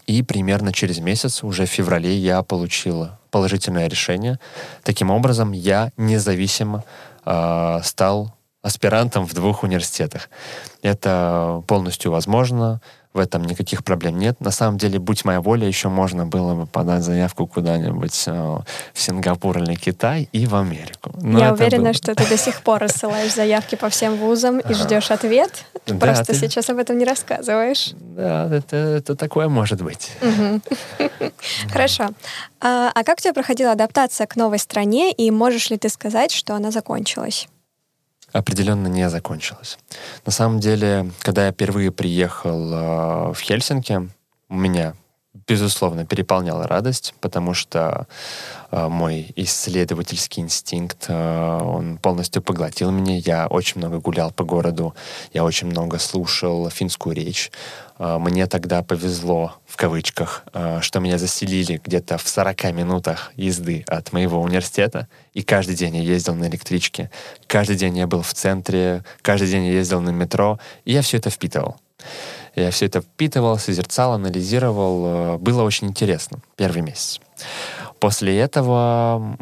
[0.08, 4.40] и примерно через месяц, уже в феврале, я получил положительное решение.
[4.84, 6.84] Таким образом, я независимо
[7.26, 10.30] э, стал аспирантом в двух университетах.
[10.82, 12.82] Это полностью возможно
[13.16, 14.40] в этом никаких проблем нет.
[14.42, 18.32] На самом деле, будь моя воля, еще можно было бы подать заявку куда-нибудь э,
[18.94, 21.12] в Сингапур или Китай и в Америку.
[21.22, 21.94] Но Я уверена, было...
[21.94, 25.66] что ты до сих пор рассылаешь заявки по всем вузам и ждешь ответ.
[26.00, 27.92] Просто сейчас об этом не рассказываешь.
[27.96, 30.12] Да, это, это такое может быть.
[31.72, 32.10] Хорошо.
[32.60, 36.32] А, а как у тебя проходила адаптация к новой стране, и можешь ли ты сказать,
[36.32, 37.48] что она закончилась?
[38.36, 39.78] Определенно не закончилась.
[40.26, 44.10] На самом деле, когда я впервые приехал э, в Хельсинки,
[44.50, 44.94] у меня
[45.48, 48.08] безусловно, переполняла радость, потому что
[48.72, 53.18] э, мой исследовательский инстинкт, э, он полностью поглотил меня.
[53.18, 54.96] Я очень много гулял по городу,
[55.34, 57.52] я очень много слушал финскую речь.
[58.00, 63.84] Э, мне тогда повезло, в кавычках, э, что меня заселили где-то в 40 минутах езды
[63.88, 67.12] от моего университета, и каждый день я ездил на электричке,
[67.48, 71.18] каждый день я был в центре, каждый день я ездил на метро, и я все
[71.18, 71.78] это впитывал.
[72.56, 75.06] Я все это впитывал, созерцал, анализировал.
[75.06, 77.20] Э, было очень интересно первый месяц.
[78.00, 79.36] После этого,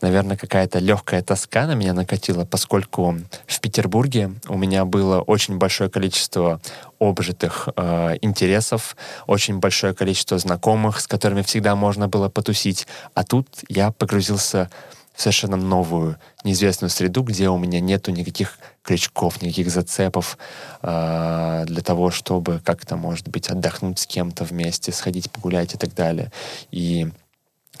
[0.00, 5.88] наверное, какая-то легкая тоска на меня накатила, поскольку в Петербурге у меня было очень большое
[5.88, 6.60] количество
[6.98, 8.96] обжитых э, интересов,
[9.26, 12.86] очень большое количество знакомых, с которыми всегда можно было потусить.
[13.14, 14.68] А тут я погрузился
[15.16, 20.38] совершенно новую, неизвестную среду, где у меня нету никаких крючков, никаких зацепов
[20.82, 25.94] э, для того, чтобы как-то, может быть, отдохнуть с кем-то вместе, сходить погулять и так
[25.94, 26.32] далее.
[26.70, 27.08] И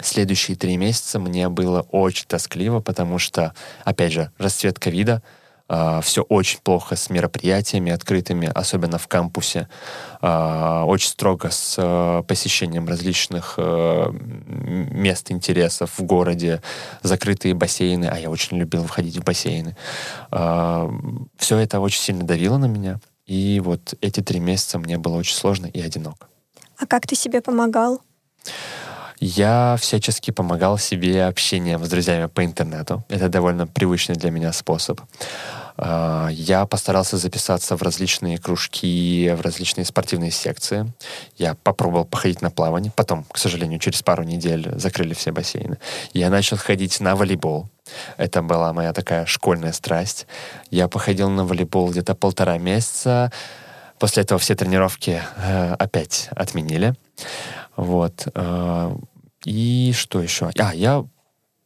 [0.00, 5.22] следующие три месяца мне было очень тоскливо, потому что, опять же, расцвет ковида—
[5.66, 9.66] Uh, все очень плохо с мероприятиями открытыми, особенно в кампусе.
[10.20, 16.60] Uh, очень строго с uh, посещением различных мест интересов в городе,
[17.02, 19.74] закрытые бассейны, а я очень любил входить в бассейны.
[20.30, 23.00] Все это очень сильно давило на меня.
[23.24, 26.26] И вот эти три месяца мне было очень сложно и одиноко.
[26.78, 28.02] А как ты себе помогал?
[29.20, 33.04] Я всячески помогал себе общением с друзьями по интернету.
[33.08, 35.00] Это довольно привычный для меня способ.
[35.76, 40.92] А, я постарался записаться в различные кружки, в различные спортивные секции.
[41.36, 42.92] Я попробовал походить на плавание.
[42.94, 45.78] Потом, к сожалению, через пару недель закрыли все бассейны.
[46.12, 47.68] Я начал ходить на волейбол.
[48.16, 50.26] Это была моя такая школьная страсть.
[50.70, 53.32] Я походил на волейбол где-то полтора месяца.
[53.98, 56.94] После этого все тренировки э, опять отменили.
[57.76, 58.28] Вот.
[58.34, 58.96] Э,
[59.44, 60.50] и что еще?
[60.58, 61.04] А, я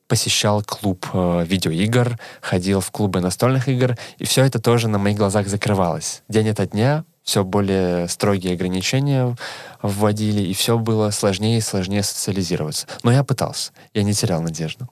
[0.09, 5.19] посещал клуб э, видеоигр, ходил в клубы настольных игр, и все это тоже на моих
[5.19, 6.23] глазах закрывалось.
[6.29, 9.37] День ото дня все более строгие ограничения
[9.83, 12.87] вводили, и все было сложнее и сложнее социализироваться.
[13.03, 14.89] Но я пытался, я не терял надежду.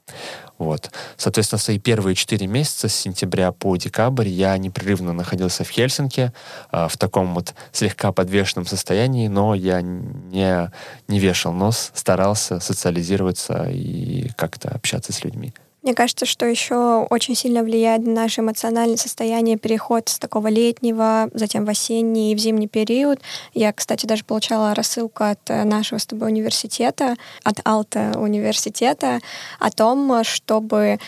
[0.59, 0.91] Вот.
[1.17, 6.31] Соответственно, свои первые четыре месяца, с сентября по декабрь, я непрерывно находился в Хельсинки,
[6.73, 10.71] э, в таком вот слегка подвешенном состоянии, но я не,
[11.09, 15.55] не вешал нос, старался социализироваться и как-то общаться с людьми.
[15.87, 21.31] Мне кажется, что еще очень сильно влияет на наше эмоциональное состояние переход с такого летнего,
[21.33, 23.21] затем в осенний и в зимний период.
[23.55, 29.21] Я, кстати, даже получала рассылку от э, нашего с тобой университета, от Алта университета,
[29.61, 30.99] о том, чтобы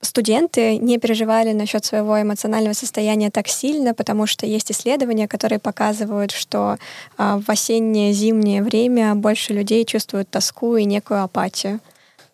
[0.00, 6.32] студенты не переживали насчет своего эмоционального состояния так сильно, потому что есть исследования, которые показывают,
[6.32, 6.76] что
[7.16, 11.78] а, в осеннее-зимнее время больше людей чувствуют тоску и некую апатию.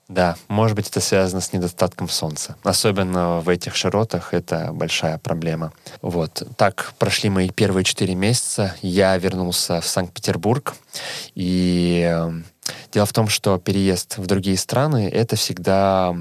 [0.08, 2.56] Да, может быть, это связано с недостатком солнца.
[2.62, 5.72] Особенно в этих широтах это большая проблема.
[6.00, 6.44] Вот.
[6.56, 8.74] Так прошли мои первые четыре месяца.
[8.82, 10.74] Я вернулся в Санкт-Петербург.
[11.34, 12.32] И э,
[12.92, 16.14] дело в том, что переезд в другие страны— это всегда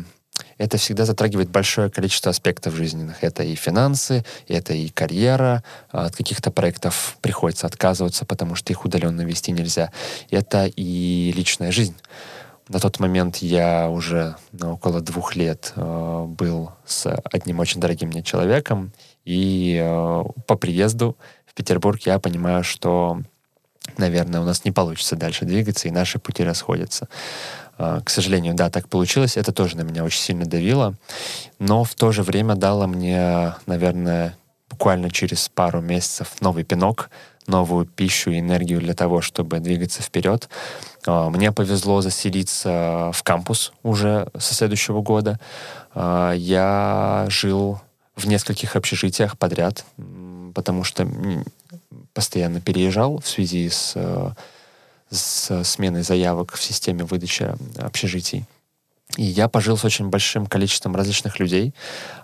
[0.57, 3.23] это всегда затрагивает большое количество аспектов жизненных.
[3.23, 5.63] Это и финансы, это и карьера.
[5.91, 9.91] От каких-то проектов приходится отказываться, потому что их удаленно вести нельзя.
[10.31, 11.95] Это и личная жизнь.
[12.67, 18.07] На тот момент я уже на около двух лет э, был с одним очень дорогим
[18.09, 18.91] мне человеком,
[19.23, 23.21] и э, по приезду в Петербург я понимаю, что,
[23.97, 27.07] наверное, у нас не получится дальше двигаться, и наши пути расходятся.
[27.77, 29.37] А, к сожалению, да, так получилось.
[29.37, 30.95] Это тоже на меня очень сильно давило.
[31.59, 34.35] Но в то же время дало мне, наверное,
[34.69, 37.09] буквально через пару месяцев новый пинок,
[37.47, 40.49] новую пищу и энергию для того, чтобы двигаться вперед.
[41.05, 45.39] А, мне повезло заселиться в кампус уже со следующего года.
[45.93, 47.81] А, я жил
[48.15, 49.85] в нескольких общежитиях подряд,
[50.53, 51.07] потому что
[52.13, 54.31] постоянно переезжал в связи с э,
[55.09, 58.45] с сменой заявок в системе выдачи общежитий.
[59.17, 61.73] И я пожил с очень большим количеством различных людей.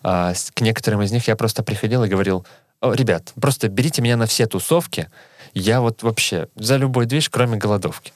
[0.03, 2.45] А, к некоторым из них я просто приходил и говорил,
[2.81, 5.09] ребят, просто берите меня на все тусовки,
[5.53, 8.13] я вот вообще за любой движ, кроме голодовки.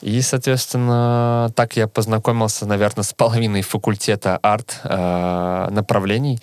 [0.00, 6.40] И, соответственно, так я познакомился, наверное, с половиной факультета арт э, направлений.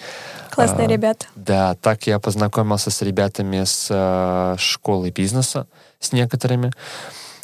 [0.52, 1.28] Классные э, ребята.
[1.36, 5.68] Да, так я познакомился с ребятами с э, школы бизнеса,
[6.00, 6.72] с некоторыми.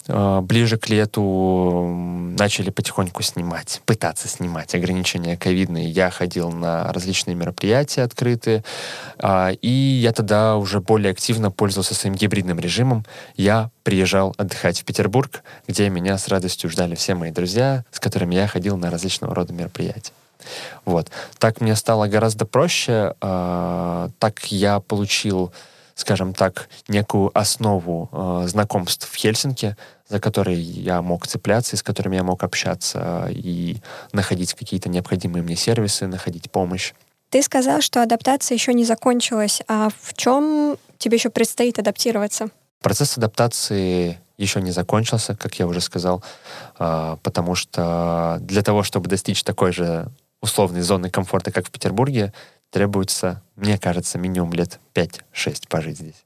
[0.08, 1.86] Ближе к лету
[2.38, 5.90] начали потихоньку снимать, пытаться снимать ограничения ковидные.
[5.90, 8.64] Я ходил на различные мероприятия открытые,
[9.18, 13.06] а, и я тогда уже более активно пользовался своим гибридным режимом.
[13.36, 18.36] Я приезжал отдыхать в Петербург, где меня с радостью ждали все мои друзья, с которыми
[18.36, 20.14] я ходил на различного рода мероприятия.
[20.86, 21.10] Вот.
[21.38, 23.14] Так мне стало гораздо проще.
[23.22, 25.52] А, так я получил
[26.02, 29.76] скажем так, некую основу э, знакомств в Хельсинки,
[30.10, 33.78] за которые я мог цепляться и с которыми я мог общаться и
[34.12, 36.94] находить какие-то необходимые мне сервисы, находить помощь.
[37.30, 39.62] Ты сказал, что адаптация еще не закончилась.
[39.68, 42.50] А в чем тебе еще предстоит адаптироваться?
[42.82, 46.24] Процесс адаптации еще не закончился, как я уже сказал,
[46.80, 50.08] э, потому что для того, чтобы достичь такой же
[50.42, 52.34] условной зоны комфорта, как в Петербурге,
[52.72, 56.26] требуется, мне кажется, минимум лет 5-6 пожить здесь.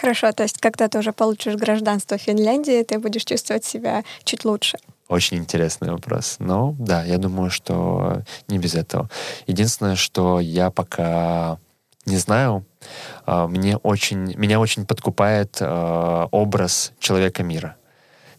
[0.00, 4.78] Хорошо, то есть когда ты уже получишь гражданство Финляндии, ты будешь чувствовать себя чуть лучше.
[5.08, 6.36] Очень интересный вопрос.
[6.38, 9.10] Но да, я думаю, что не без этого.
[9.46, 11.58] Единственное, что я пока
[12.06, 12.64] не знаю,
[13.26, 17.76] а, мне очень, меня очень подкупает а, образ человека мира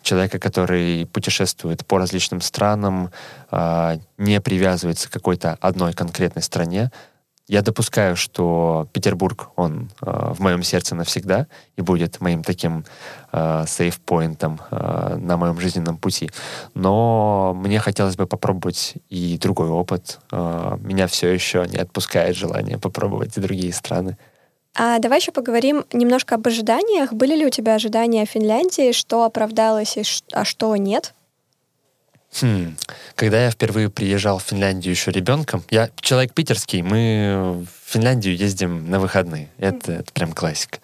[0.06, 3.10] человека, который путешествует по различным странам,
[3.50, 6.92] а, не привязывается к какой-то одной конкретной стране,
[7.48, 12.86] я допускаю, что Петербург, он э, в моем сердце навсегда и будет моим таким
[13.32, 16.32] э, сейф-поинтом э, на моем жизненном пути.
[16.74, 20.20] Но мне хотелось бы попробовать и другой опыт.
[20.32, 24.18] Э, меня все еще не отпускает желание попробовать и другие страны.
[24.78, 27.14] А давай еще поговорим немножко об ожиданиях.
[27.14, 30.22] Были ли у тебя ожидания о Финляндии, что оправдалось, и ш...
[30.34, 31.15] а что нет?
[32.42, 32.76] Хм.
[33.16, 38.90] Когда я впервые приезжал в Финляндию еще ребенком, я человек питерский, мы в Финляндию ездим
[38.90, 39.50] на выходные.
[39.58, 40.80] Это, это прям классика.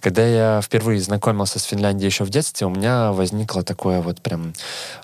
[0.00, 4.52] Когда я впервые знакомился с Финляндией еще в детстве, у меня возникла такая вот прям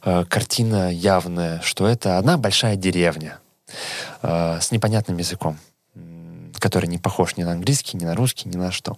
[0.05, 3.39] э, картина явная, что это одна большая деревня
[4.23, 5.59] э, с непонятным языком
[6.63, 8.97] который не похож ни на английский, ни на русский, ни на что.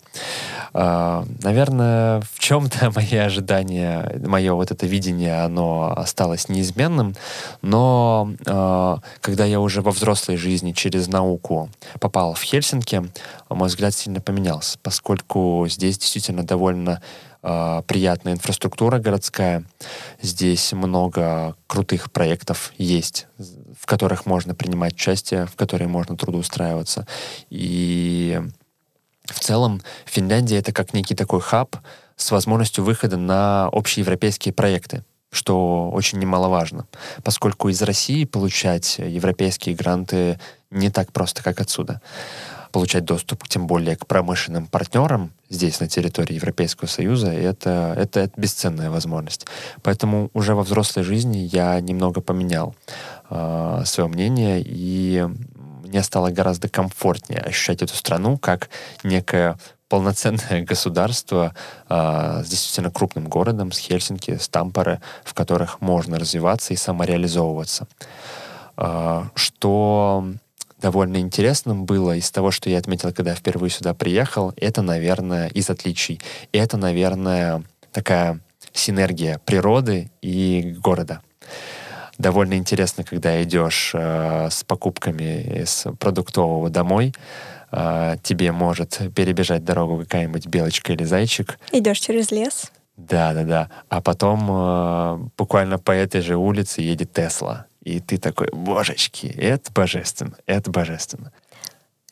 [0.74, 7.16] А, наверное, в чем-то мои ожидания, мое вот это видение, оно осталось неизменным,
[7.62, 13.02] но а, когда я уже во взрослой жизни через науку попал в Хельсинки,
[13.48, 17.00] мой взгляд сильно поменялся, поскольку здесь действительно довольно
[17.44, 19.64] э, приятная инфраструктура городская.
[20.20, 27.06] Здесь много крутых проектов есть, в которых можно принимать участие, в которые можно трудоустраиваться.
[27.50, 28.40] И
[29.26, 31.76] в целом Финляндия это как некий такой хаб
[32.16, 35.04] с возможностью выхода на общеевропейские проекты
[35.34, 36.86] что очень немаловажно,
[37.24, 40.38] поскольку из России получать европейские гранты
[40.70, 42.00] не так просто, как отсюда
[42.70, 48.40] получать доступ, тем более к промышленным партнерам здесь, на территории Европейского Союза, это, это, это
[48.40, 49.46] бесценная возможность.
[49.82, 52.74] Поэтому уже во взрослой жизни я немного поменял
[53.30, 55.26] э, свое мнение, и
[55.84, 58.68] мне стало гораздо комфортнее ощущать эту страну как
[59.04, 59.56] некое
[59.88, 61.54] полноценное государство
[61.88, 67.86] э, с действительно крупным городом, с Хельсинки, с Тампере, в которых можно развиваться и самореализовываться.
[68.76, 70.26] Э, что
[70.84, 75.48] довольно интересным было из того, что я отметил, когда я впервые сюда приехал, это, наверное,
[75.48, 76.20] из отличий.
[76.52, 78.40] Это, наверное, такая
[78.74, 81.22] синергия природы и города.
[82.18, 87.14] Довольно интересно, когда идешь э, с покупками из продуктового домой,
[87.72, 91.58] э, тебе может перебежать дорогу какая-нибудь белочка или зайчик.
[91.72, 92.70] Идешь через лес.
[92.98, 93.70] Да, да, да.
[93.88, 97.68] А потом э, буквально по этой же улице едет Тесла.
[97.84, 101.32] И ты такой, божечки, это божественно, это божественно.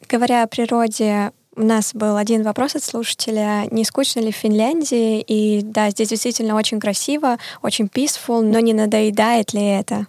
[0.08, 3.66] Говоря о природе, у нас был один вопрос от слушателя.
[3.70, 5.20] Не скучно ли в Финляндии?
[5.20, 10.06] И да, здесь действительно очень красиво, очень peaceful, но не надоедает ли это?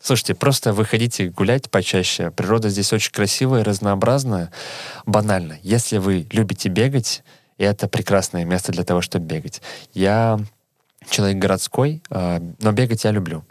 [0.00, 2.30] Слушайте, просто выходите гулять почаще.
[2.30, 4.50] Природа здесь очень красивая, разнообразная.
[5.06, 5.58] Банально.
[5.62, 7.22] Если вы любите бегать,
[7.56, 9.62] это прекрасное место для того, чтобы бегать.
[9.94, 10.40] Я
[11.08, 13.44] человек городской, а, но бегать я люблю.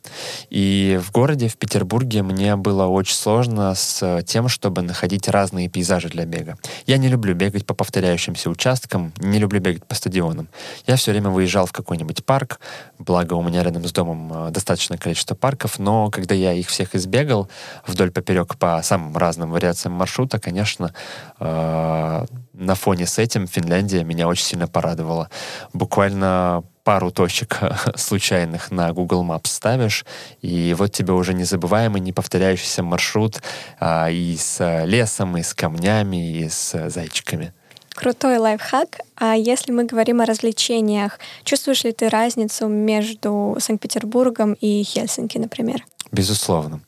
[0.50, 6.10] И в городе, в Петербурге, мне было очень сложно с тем, чтобы находить разные пейзажи
[6.10, 6.58] для бега.
[6.86, 10.48] Я не люблю бегать по повторяющимся участкам, не люблю бегать по стадионам.
[10.88, 12.60] Я все время выезжал в какой-нибудь парк,
[13.00, 16.96] благо у меня рядом с домом а, достаточное количество парков, но когда я их всех
[16.96, 17.50] избегал
[17.86, 20.94] вдоль поперек по самым разным вариациям маршрута, конечно,
[21.40, 25.30] а, на фоне с этим Финляндия меня очень сильно порадовала.
[25.74, 27.60] Буквально пару точек
[27.96, 30.06] случайных на Google Maps ставишь,
[30.42, 33.42] и вот тебе уже незабываемый, не повторяющийся маршрут
[33.80, 37.54] а, и с лесом, и с камнями, и с зайчиками.
[37.96, 39.02] Крутой лайфхак.
[39.16, 45.84] А если мы говорим о развлечениях, чувствуешь ли ты разницу между Санкт-Петербургом и Хельсинки, например?
[46.12, 46.82] Безусловно.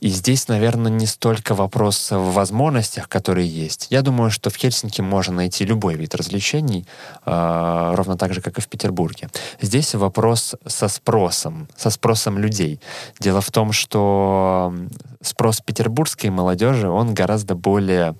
[0.00, 3.88] И здесь, наверное, не столько вопрос в возможностях, которые есть.
[3.90, 6.86] Я думаю, что в Хельсинки можно найти любой вид развлечений,
[7.26, 9.28] э, ровно так же, как и в Петербурге.
[9.60, 12.80] Здесь вопрос со спросом, со спросом людей.
[13.18, 14.72] Дело в том, что
[15.20, 18.14] спрос петербургской молодежи, он гораздо более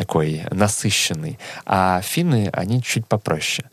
[0.00, 1.38] такой насыщенный.
[1.66, 3.68] А финны, они чуть попроще.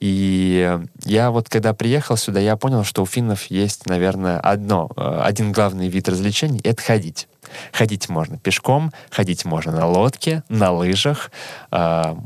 [0.00, 5.20] И я вот когда приехал сюда, я понял, что у финнов есть, наверное, одно, э,
[5.22, 7.28] один главный вид развлечений— это ходить.
[7.72, 11.30] Ходить можно пешком, ходить можно на лодке, на лыжах,
[11.70, 12.16] э,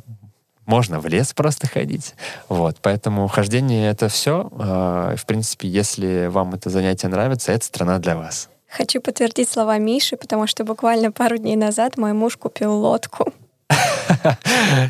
[0.65, 2.15] можно в лес просто ходить.
[2.49, 4.49] Вот, поэтому хождение— это все.
[4.51, 8.49] Э, в принципе, если вам это занятие нравится, это страна для вас.
[8.71, 13.31] Хочу подтвердить слова Миши, потому что буквально пару дней назад мой муж купил лодку.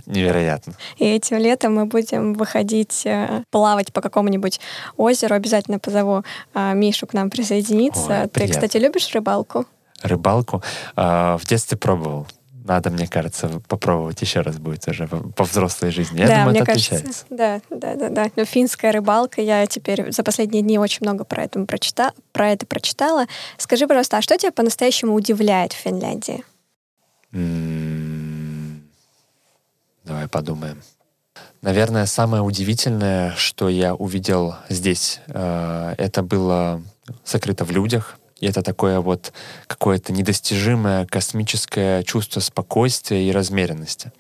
[0.07, 0.75] Невероятно.
[0.99, 4.61] И этим летом мы будем выходить э, плавать по какому-нибудь
[4.97, 5.35] озеру.
[5.35, 6.25] Обязательно позову
[6.55, 8.23] э, Мишу к нам присоединиться.
[8.23, 9.67] Ой, Ты, кстати, любишь рыбалку?
[10.03, 10.63] Рыбалку?
[10.97, 12.27] Э, в детстве пробовал
[12.65, 16.21] надо, мне кажется, попробовать еще раз будет уже по взрослой жизни.
[16.21, 17.25] Я да, думаю, мне это кажется, отличается.
[17.31, 18.31] Да, да, да, да.
[18.37, 22.67] Но финская рыбалка, я теперь за последние дни очень много про это, прочита, про это
[22.67, 23.27] прочитала.
[23.59, 26.45] Скажи, пожалуйста, а что тебя по-настоящему удивляет в Финляндии?
[30.05, 30.83] Давай подумаем.
[31.61, 36.83] Наверное, самое удивительное, что я увидел здесь, э, это было
[37.25, 38.19] сокрыто в людях.
[38.41, 39.33] И это такое вот
[39.69, 44.11] какое-то недостижимое космическое чувство спокойствия и размеренности.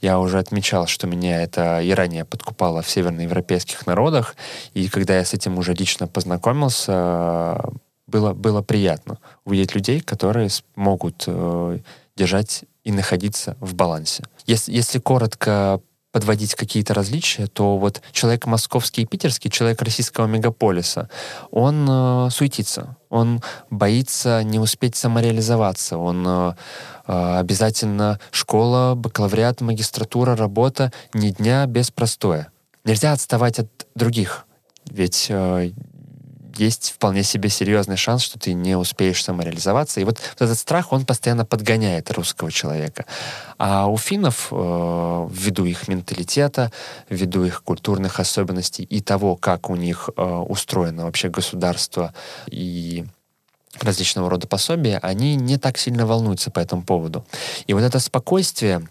[0.00, 4.34] Я уже отмечал, что меня это и ранее подкупало в северноевропейских народах,
[4.72, 7.60] и когда я с этим уже лично познакомился,
[8.06, 11.78] было, было приятно увидеть людей, которые могут э,
[12.16, 14.24] держать и находиться в балансе.
[14.46, 15.80] Если, если коротко
[16.16, 21.10] подводить какие-то различия, то вот человек московский и питерский, человек российского мегаполиса,
[21.50, 26.54] он э, суетится, он боится не успеть самореализоваться, он э,
[27.06, 32.48] э, обязательно школа, бакалавриат, магистратура, работа, ни дня без простоя.
[32.84, 34.46] Нельзя отставать от других,
[34.88, 35.70] ведь э,
[36.58, 40.00] есть вполне себе серьезный шанс, что ты не успеешь самореализоваться.
[40.00, 43.04] И вот, этот страх, он постоянно подгоняет русского человека.
[43.58, 46.72] А у финнов, э, ввиду их менталитета,
[47.08, 52.12] ввиду их культурных особенностей и того, как у них э, устроено вообще государство
[52.46, 53.04] и
[53.80, 57.24] различного рода пособия, они не так сильно волнуются по этому поводу.
[57.66, 58.88] И вот это спокойствие,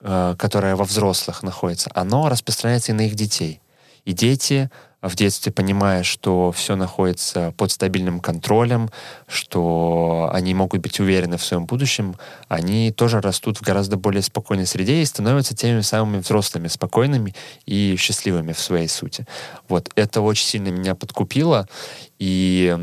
[0.00, 3.60] э, которое во взрослых находится, оно распространяется и на их детей.
[4.04, 8.90] И дети в детстве понимая, что все находится под стабильным контролем,
[9.28, 12.16] что они могут быть уверены в своем будущем,
[12.48, 17.34] они тоже растут в гораздо более спокойной среде и становятся теми самыми взрослыми, спокойными
[17.64, 19.26] и счастливыми в своей сути.
[19.68, 21.68] Вот это очень сильно меня подкупило,
[22.18, 22.76] и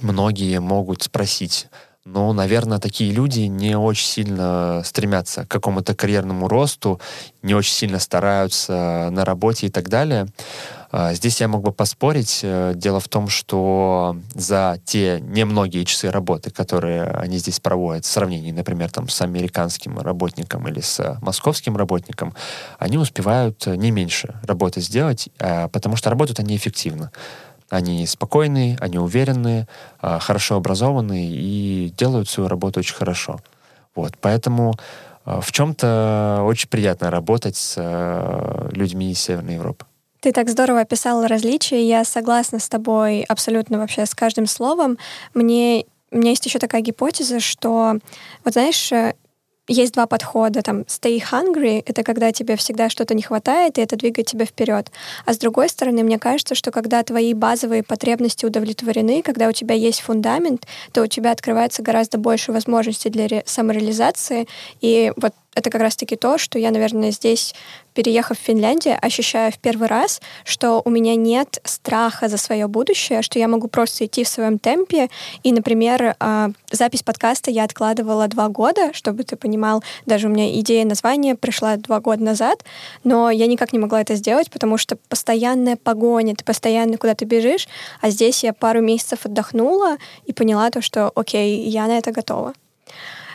[0.00, 1.68] многие могут спросить,
[2.06, 7.00] но, наверное, такие люди не очень сильно стремятся к какому-то карьерному росту,
[7.42, 10.26] не очень сильно стараются на работе и так далее.
[10.96, 12.40] А, здесь я мог бы поспорить.
[12.44, 18.08] Э, дело в том, что за те немногие часы работы, которые они здесь проводят, в
[18.08, 22.32] сравнении, например, там, с американским работником или с московским работником,
[22.78, 27.10] они успевают не меньше работы сделать, потому что работают они эффективно.
[27.70, 29.66] Они спокойные, они уверенные,
[30.00, 33.40] хорошо образованные и делают свою работу очень хорошо.
[33.96, 34.74] Вот, поэтому
[35.24, 39.86] в чем-то очень приятно работать с людьми из Северной Европы.
[40.24, 44.96] Ты так здорово описал различия, я согласна с тобой абсолютно вообще с каждым словом.
[45.34, 47.98] Мне у меня есть еще такая гипотеза, что,
[48.42, 48.90] вот знаешь,
[49.68, 50.62] есть два подхода.
[50.62, 54.90] Там stay hungry— это когда тебе всегда что-то не хватает, и это двигает тебя вперед.
[55.26, 59.74] А с другой стороны, мне кажется, что когда твои базовые потребности удовлетворены, когда у тебя
[59.74, 64.48] есть фундамент, то у тебя открывается гораздо больше возможностей для самореализации.
[64.80, 67.54] И вот это как раз-таки то, что я, наверное, здесь,
[67.94, 73.22] переехав в Финляндию, ощущаю в первый раз, что у меня нет страха за свое будущее,
[73.22, 75.08] что я могу просто идти в своем темпе.
[75.42, 80.52] И, например, а, запись подкаста я откладывала два года, чтобы ты понимал, даже у меня
[80.60, 82.64] идея названия пришла два года назад,
[83.04, 87.68] но я никак не могла это сделать, потому что постоянная погоня, ты постоянно куда-то бежишь,
[88.00, 92.54] а здесь я пару месяцев отдохнула и поняла то, что окей, я на это готова.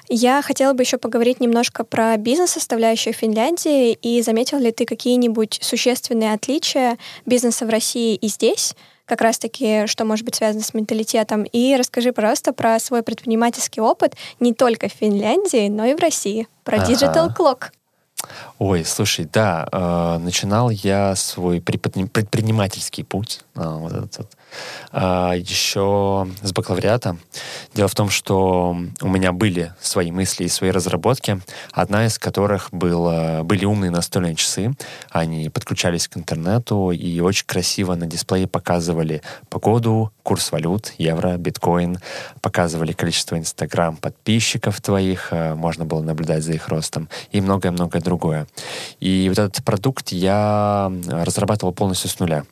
[0.09, 3.93] Я хотела бы еще поговорить немножко про бизнес-составляющую Финляндии.
[3.93, 8.75] И заметил ли ты какие-нибудь существенные отличия бизнеса в России и здесь?
[9.05, 11.41] как раз-таки, что может быть связано с менталитетом.
[11.41, 16.47] И расскажи, пожалуйста, про свой предпринимательский опыт не только в Финляндии, но и в России.
[16.63, 16.91] Про ага.
[16.91, 17.71] Digital Clock.
[18.59, 24.27] Ой, слушай, да, э, начинал я свой предпринимательский путь, э, вот этот
[24.91, 27.17] а, еще с бакалавриата.
[27.73, 31.39] Дело в том, что у меня были свои мысли и свои разработки,
[31.71, 34.73] одна из которых была, были умные настольные часы.
[35.11, 41.99] Они подключались к интернету и очень красиво на дисплее показывали погоду, курс валют, евро, биткоин,
[42.41, 48.47] показывали количество инстаграм подписчиков твоих, э, можно было наблюдать за их ростом и многое-многое другое.
[48.99, 52.45] И вот этот продукт я разрабатывал полностью с нуля.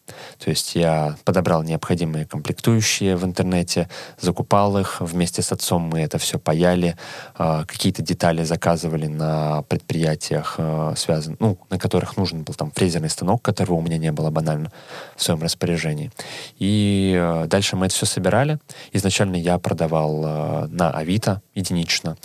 [0.44, 3.88] То есть я подобрал необходимые необходимые комплектующие в интернете,
[4.20, 6.96] закупал их, вместе с отцом мы это все паяли,
[7.40, 13.10] э, какие-то детали заказывали на предприятиях, э, связан, ну, на которых нужен был там фрезерный
[13.10, 14.72] станок, которого у меня не было банально
[15.16, 16.12] в своем распоряжении.
[16.60, 18.60] И э, дальше мы это все собирали.
[18.94, 22.18] Изначально я продавал на Авито единично,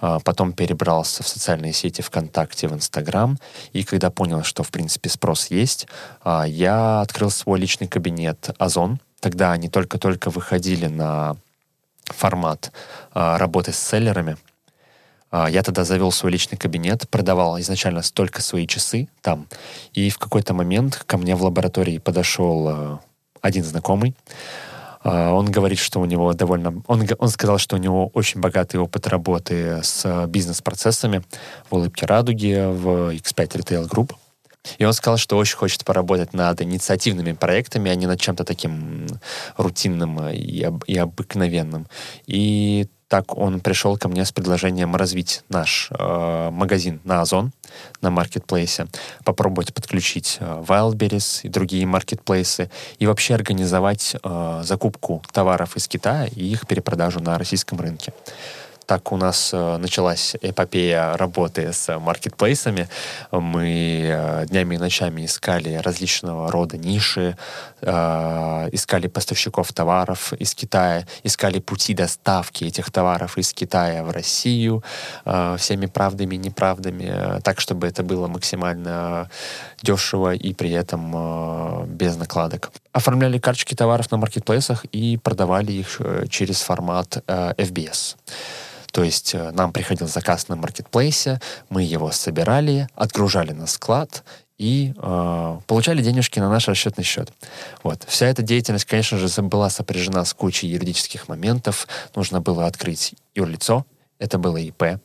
[0.00, 3.38] потом перебрался в социальные сети ВКонтакте, в Инстаграм,
[3.72, 5.88] и когда понял, что, в принципе, спрос есть,
[6.24, 11.36] я открыл свой личный кабинет Озон, Тогда они только-только выходили на
[12.04, 12.72] формат
[13.12, 14.36] а, работы с селлерами.
[15.30, 19.46] А, я тогда завел свой личный кабинет, продавал изначально только свои часы там.
[19.92, 23.00] И в какой-то момент ко мне в лаборатории подошел а,
[23.40, 24.14] один знакомый.
[25.02, 26.82] А, он говорит, что у него довольно...
[26.86, 31.22] Он, он сказал, что у него очень богатый опыт работы с бизнес-процессами
[31.70, 34.14] в «Улыбке радуги», в X5 Retail Group.
[34.78, 39.06] И он сказал, что очень хочет поработать над инициативными проектами, а не над чем-то таким
[39.56, 41.86] рутинным и, об, и обыкновенным.
[42.26, 47.52] И так он пришел ко мне с предложением развить наш э, магазин на Озон,
[48.02, 48.86] на маркетплейсе,
[49.24, 56.26] попробовать подключить э, Wildberries и другие маркетплейсы, и вообще организовать э, закупку товаров из Китая
[56.26, 58.12] и их перепродажу на российском рынке
[58.88, 62.88] так у нас э, началась эпопея работы с маркетплейсами.
[63.30, 67.36] Мы э, днями и ночами искали различного рода ниши,
[67.80, 74.82] э, искали поставщиков товаров из Китая, искали пути доставки этих товаров из Китая в Россию
[75.56, 79.30] всеми правдами и неправдами, так, чтобы это было максимально
[79.82, 82.70] дешево и при этом без накладок.
[82.92, 86.00] Оформляли карточки товаров на маркетплейсах и продавали их
[86.30, 88.16] через формат FBS.
[88.92, 94.24] То есть э, нам приходил заказ на маркетплейсе, мы его собирали, отгружали на склад
[94.58, 97.32] и э, получали денежки на наш расчетный счет.
[97.84, 98.04] Вот.
[98.08, 101.86] Вся эта деятельность, конечно же, была сопряжена с кучей юридических моментов.
[102.14, 103.86] Нужно было открыть юрлицо,
[104.18, 105.00] это было ИП,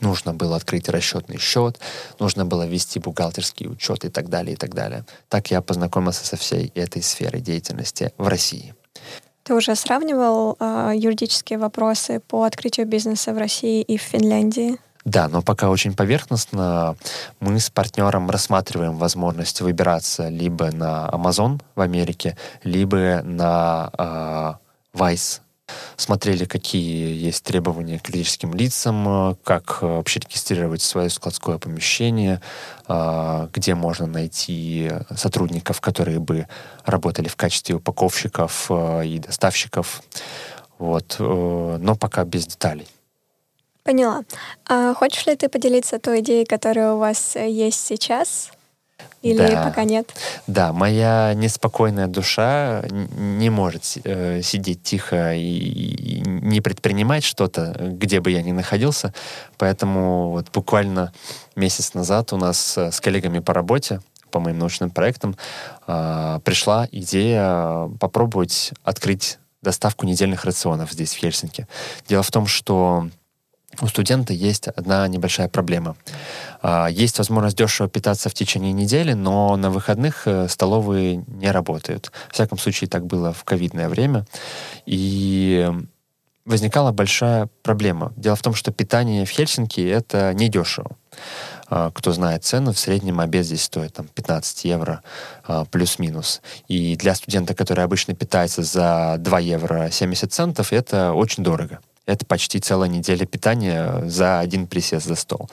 [0.00, 1.78] нужно было открыть расчетный счет,
[2.18, 5.04] нужно было вести бухгалтерский учет и так далее, и так далее.
[5.28, 8.74] Так я познакомился со всей этой сферой деятельности в России.
[9.42, 14.78] Ты уже сравнивал э, юридические вопросы по открытию бизнеса в России и в Финляндии?
[15.04, 16.96] Да, но пока очень поверхностно.
[17.40, 25.40] Мы с партнером рассматриваем возможность выбираться либо на Amazon в Америке, либо на э, Vice
[25.96, 32.40] смотрели, какие есть требования к юридическим лицам, как вообще регистрировать свое складское помещение,
[32.88, 36.48] где можно найти сотрудников, которые бы
[36.84, 40.02] работали в качестве упаковщиков и доставщиков.
[40.78, 41.16] Вот.
[41.18, 42.88] Но пока без деталей.
[43.90, 44.22] Поняла.
[44.68, 48.52] А хочешь ли ты поделиться той идеей, которая у вас э, есть сейчас?
[49.20, 49.64] Или да.
[49.64, 50.14] пока нет?
[50.46, 58.20] Да, моя неспокойная душа не может э, сидеть тихо и, и не предпринимать что-то, где
[58.20, 59.12] бы я ни находился.
[59.58, 61.12] Поэтому вот буквально
[61.56, 65.36] месяц назад у нас э, с коллегами по работе по моим научным проектам
[65.88, 71.66] э, пришла идея попробовать открыть доставку недельных рационов здесь, в Хельсинки.
[72.08, 73.08] Дело в том, что
[73.80, 75.96] у студента есть одна небольшая проблема.
[76.60, 82.10] А, есть возможность дешево питаться в течение недели, но на выходных э, столовые не работают.
[82.28, 84.26] В всяком случае, так было в ковидное время.
[84.86, 85.70] И
[86.44, 88.12] возникала большая проблема.
[88.16, 90.96] Дело в том, что питание в Хельсинки— это недешево.
[91.68, 95.02] А, кто знает цену, в среднем обед здесь стоит там, 15 евро
[95.44, 96.42] а, плюс-минус.
[96.66, 101.80] И для студента, который обычно питается за 2 евро 70 центов, это очень дорого
[102.10, 105.48] это почти целая неделя питания за один присест за стол.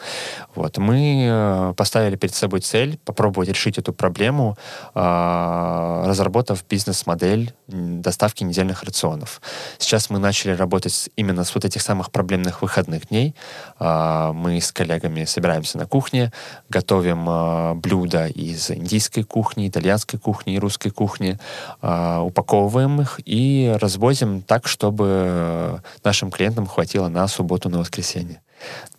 [0.56, 0.78] Вот.
[0.78, 4.58] Мы э, поставили перед собой цель попробовать решить эту проблему,
[4.94, 9.42] а, разработав бизнес-модель доставки недельных рационов.
[9.78, 13.36] Сейчас мы начали работать именно с вот этих самых проблемных выходных дней.
[13.80, 16.32] Мы с коллегами собираемся на кухне,
[16.70, 21.38] готовим блюда из индийской кухни, итальянской кухни и русской кухни,
[21.82, 28.42] упаковываем их и развозим так, чтобы нашим клиентам хватило на субботу, на воскресенье.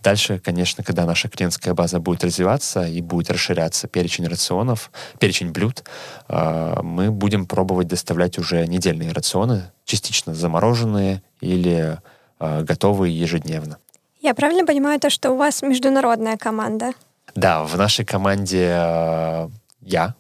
[0.03, 5.85] Дальше, конечно, когда наша клиентская база будет развиваться и будет расширяться перечень рационов, перечень блюд,
[6.29, 11.99] э, мы будем пробовать доставлять уже недельные рационы, частично замороженные или
[12.39, 13.79] э, готовые ежедневно.
[14.21, 16.93] Я правильно понимаю то, что у вас международная команда?
[17.35, 19.49] Да, в нашей команде э,
[19.81, 20.15] я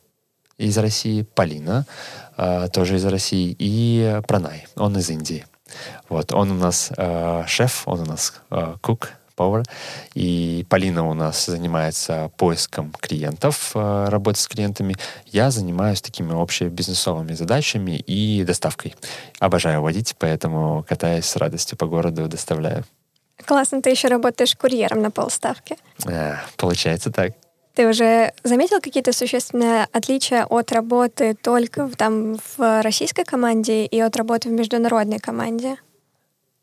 [0.59, 1.87] из России, Полина
[2.73, 5.45] тоже из России и Пранай, он из Индии.
[6.09, 9.63] Вот, он у нас э, шеф, он у нас э, кук, повар.
[10.15, 14.97] И Полина у нас занимается поиском клиентов, э, работой с клиентами.
[15.27, 18.97] Я занимаюсь такими общебизнесовыми задачами и доставкой.
[19.39, 22.85] Обожаю водить, поэтому катаюсь с радостью по городу, доставляю.
[23.47, 25.77] Классно, ты еще работаешь курьером на полставки.
[26.05, 27.33] А, получается так.
[27.79, 34.17] Ты уже заметил какие-то существенные отличия от работы только там в российской команде и от
[34.17, 35.77] работы в международной команде?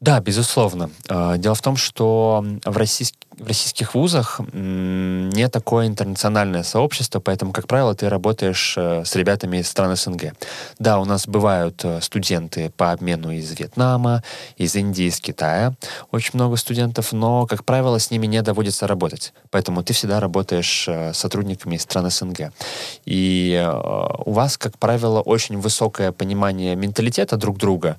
[0.02, 0.90] Да, безусловно.
[1.08, 7.66] А, дело в том, что в, в российских вузах не такое интернациональное сообщество, поэтому, как
[7.68, 10.34] правило, ты работаешь э, с ребятами из стран СНГ.
[10.80, 14.22] Да, у нас бывают э, студенты по обмену из Вьетнама,
[14.58, 15.74] из Индии, из Китая.
[16.12, 19.34] Очень много студентов, но, как правило, с ними не доводится работать.
[19.50, 22.52] Поэтому ты всегда работаешь э, с сотрудниками из стран СНГ.
[23.06, 23.66] И
[24.26, 27.98] у вас, как правило, очень высокое понимание менталитета друг друга,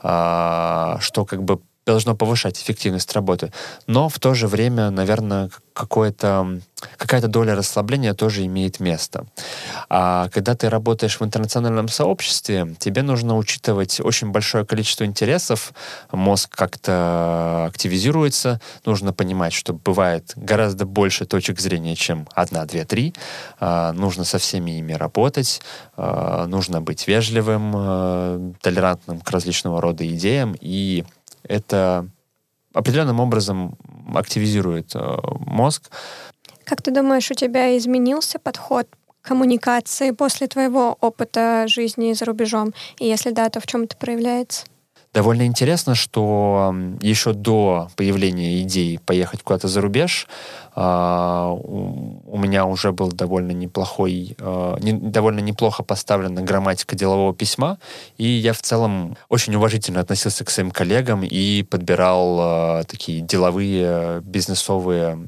[0.00, 1.60] что как бы
[1.92, 3.50] должно повышать эффективность работы.
[3.86, 6.60] Но в то же время, наверное, какое-то,
[6.96, 9.26] какая-то доля расслабления тоже имеет место.
[9.88, 15.72] А когда ты работаешь в интернациональном сообществе, тебе нужно учитывать очень большое количество интересов,
[16.12, 23.14] мозг как-то активизируется, нужно понимать, что бывает гораздо больше точек зрения, чем одна, две, три.
[23.60, 25.62] А, нужно со всеми ими работать,
[25.96, 31.04] а, нужно быть вежливым, а, толерантным к различного рода идеям и
[31.42, 32.08] это
[32.72, 33.76] определенным образом
[34.14, 35.90] активизирует э, мозг.
[36.64, 38.86] Как ты думаешь, у тебя изменился подход
[39.22, 42.72] к коммуникации после твоего опыта жизни за рубежом?
[42.98, 44.66] И если да, то в чем это проявляется?
[45.14, 50.28] Довольно интересно, что еще до появления идеи поехать куда-то за рубеж,
[50.80, 54.36] у меня уже был довольно неплохой,
[54.80, 57.78] не, довольно неплохо поставлена грамматика делового письма,
[58.16, 64.20] и я в целом очень уважительно относился к своим коллегам и подбирал uh, такие деловые,
[64.20, 65.18] бизнесовые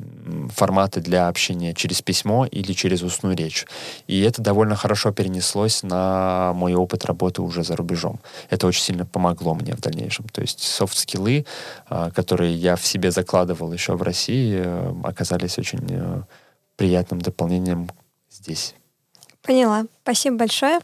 [0.55, 3.67] форматы для общения через письмо или через устную речь.
[4.07, 8.21] И это довольно хорошо перенеслось на мой опыт работы уже за рубежом.
[8.51, 10.27] Это очень сильно помогло мне в дальнейшем.
[10.29, 11.45] То есть софт-скиллы,
[11.89, 14.63] которые я в себе закладывал еще в России,
[15.05, 16.23] оказались оказались очень э,
[16.77, 17.89] приятным дополнением
[18.31, 18.75] здесь.
[19.43, 19.87] Поняла.
[20.03, 20.81] Спасибо большое.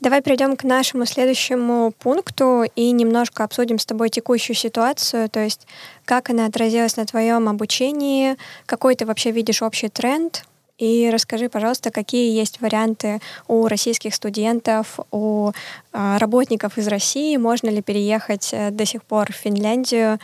[0.00, 5.66] Давай перейдем к нашему следующему пункту и немножко обсудим с тобой текущую ситуацию, то есть
[6.04, 8.36] как она отразилась на твоем обучении,
[8.66, 10.44] какой ты вообще видишь общий тренд
[10.78, 17.70] И расскажи, пожалуйста, какие есть варианты у российских студентов, у э, работников из России, можно
[17.70, 20.18] ли переехать э, до сих пор в Финляндию,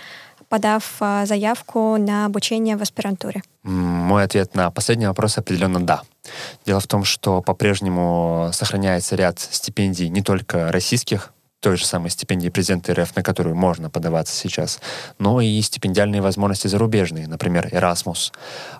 [0.48, 3.42] подав э, заявку на обучение в аспирантуре?
[3.62, 6.02] Мой ответ на последний вопрос определенно да.
[6.64, 12.48] Дело в том, что по-прежнему сохраняется ряд стипендий не только российских той же самой стипендии
[12.48, 14.78] президента РФ, на которую можно подаваться сейчас,
[15.18, 18.32] но и стипендиальные возможности зарубежные, например, Erasmus.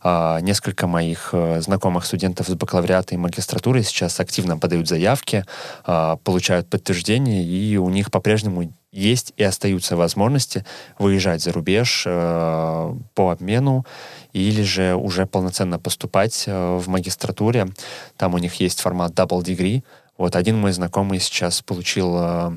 [0.05, 5.45] А, несколько моих э, знакомых студентов с бакалавриата и магистратуры сейчас активно подают заявки,
[5.85, 10.65] а, получают подтверждение, и у них по-прежнему есть и остаются возможности
[10.99, 13.85] выезжать за рубеж э, по обмену
[14.33, 17.69] или же уже полноценно поступать э, в магистратуре.
[18.17, 19.83] Там у них есть формат double degree.
[20.19, 22.57] Вот один мой знакомый сейчас получил э,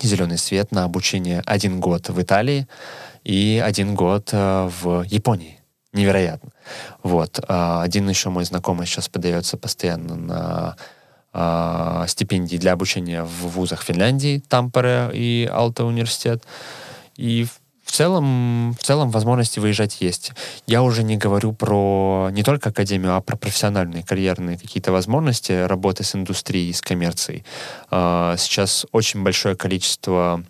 [0.00, 2.66] зеленый свет на обучение один год в Италии
[3.24, 5.60] и один год э, в Японии.
[5.92, 6.50] Невероятно.
[7.02, 7.40] Вот.
[7.48, 10.76] А один еще мой знакомый сейчас подается постоянно на
[11.36, 16.42] э, стипендии для обучения в вузах Финляндии, Тампере и Алта университет.
[17.16, 17.46] И
[17.86, 20.32] в целом, в целом возможности выезжать есть.
[20.66, 26.02] Я уже не говорю про не только академию, а про профессиональные карьерные какие-то возможности работы
[26.02, 27.44] с индустрией, с коммерцией.
[27.90, 30.42] А, сейчас очень большое количество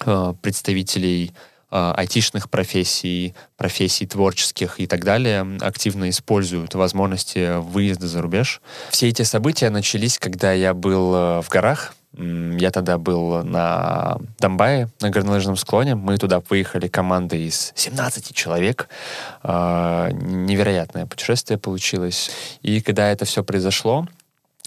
[0.00, 8.22] а, представителей а, айтишных профессий, профессий творческих и так далее активно используют возможности выезда за
[8.22, 8.60] рубеж.
[8.90, 14.88] Все эти события начались, когда я был э, в горах, я тогда был на Донбайе,
[15.00, 15.96] на горнолыжном склоне.
[15.96, 18.88] Мы туда выехали командой из 17 человек.
[19.42, 22.30] А, невероятное путешествие получилось.
[22.62, 24.06] И когда это все произошло,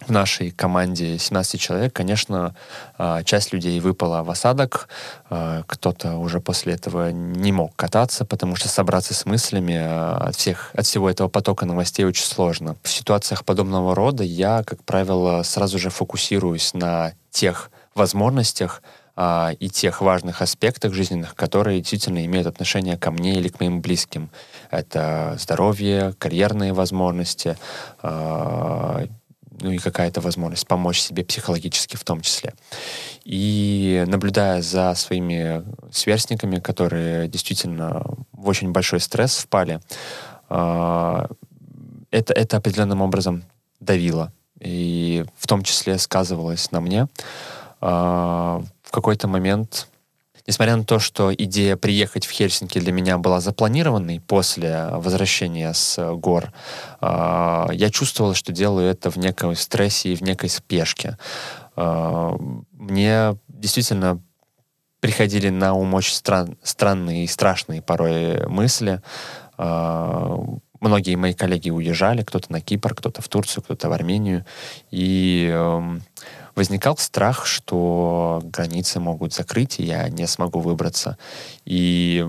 [0.05, 2.55] в нашей команде 17 человек, конечно,
[2.97, 4.89] а, часть людей выпала в осадок,
[5.29, 10.69] а, кто-то уже после этого не мог кататься, потому что собраться с мыслями от, всех,
[10.75, 12.75] от всего этого потока новостей очень сложно.
[12.83, 18.83] В ситуациях подобного рода я, как правило, сразу же фокусируюсь на тех возможностях
[19.15, 23.81] а, и тех важных аспектах жизненных, которые действительно имеют отношение ко мне или к моим
[23.81, 24.29] близким.
[24.69, 27.57] Это здоровье, карьерные возможности,
[28.03, 29.07] а,
[29.59, 32.53] ну и какая-то возможность помочь себе психологически в том числе.
[33.23, 39.79] И наблюдая за своими сверстниками, которые действительно в очень большой стресс впали,
[40.49, 41.27] а,
[42.11, 43.43] это, это определенным образом
[43.79, 47.07] давило и в том числе сказывалось на мне.
[47.81, 49.87] А, в какой-то момент,
[50.47, 56.13] несмотря на то, что идея приехать в Хельсинки для меня была запланированной после возвращения с
[56.15, 56.51] гор,
[57.01, 61.17] а, я чувствовал, что делаю это в неком стрессе и в некой спешке.
[61.75, 62.35] А,
[62.71, 64.21] мне действительно
[64.99, 69.01] приходили на ум очень стран, странные и страшные порой мысли
[70.79, 74.45] многие мои коллеги уезжали, кто-то на Кипр, кто-то в Турцию, кто-то в Армению.
[74.91, 75.99] И э,
[76.57, 81.17] возникал страх, что границы могут закрыть, и я не смогу выбраться.
[81.63, 82.25] И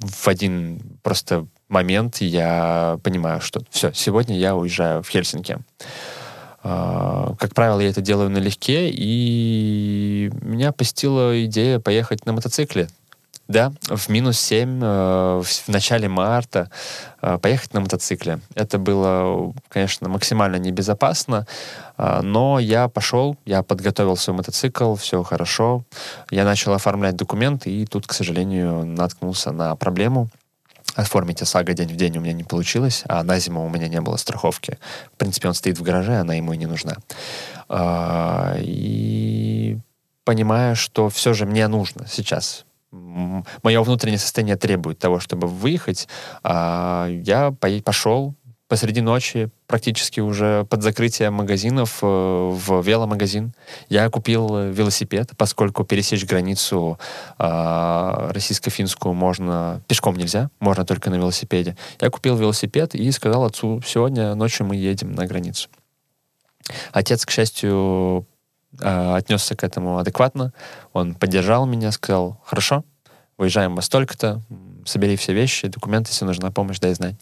[0.00, 5.58] в один просто момент я понимаю, что все, сегодня я уезжаю в Хельсинки.
[6.64, 12.88] Uh, как правило, я это делаю налегке, и меня посетила идея поехать на мотоцикле
[13.48, 16.70] да, в минус 7 э, в начале марта
[17.22, 18.40] э, поехать на мотоцикле.
[18.54, 21.46] Это было, конечно, максимально небезопасно,
[21.96, 25.82] э, но я пошел, я подготовил свой мотоцикл, все хорошо.
[26.30, 30.28] Я начал оформлять документы, и тут, к сожалению, наткнулся на проблему.
[30.94, 34.00] Оформить ОСАГО день в день у меня не получилось, а на зиму у меня не
[34.00, 34.78] было страховки.
[35.14, 36.96] В принципе, он стоит в гараже, она ему и не нужна.
[37.70, 39.78] Э, и
[40.24, 46.08] понимая, что все же мне нужно сейчас мое внутреннее состояние требует того, чтобы выехать,
[46.42, 47.52] а я
[47.84, 48.34] пошел
[48.68, 53.54] посреди ночи, практически уже под закрытие магазинов, э, в веломагазин.
[53.88, 56.98] Я купил велосипед, поскольку пересечь границу
[57.38, 61.76] э, российско-финскую можно пешком нельзя, можно только на велосипеде.
[62.00, 65.68] Я купил велосипед и сказал отцу, сегодня ночью мы едем на границу.
[66.92, 68.26] Отец, к счастью,
[68.80, 70.52] э, отнесся к этому адекватно.
[70.92, 72.84] Он поддержал меня, сказал, хорошо,
[73.36, 74.42] выезжаем во столько-то,
[74.84, 77.16] собери все вещи, документы, если нужна помощь, дай знать.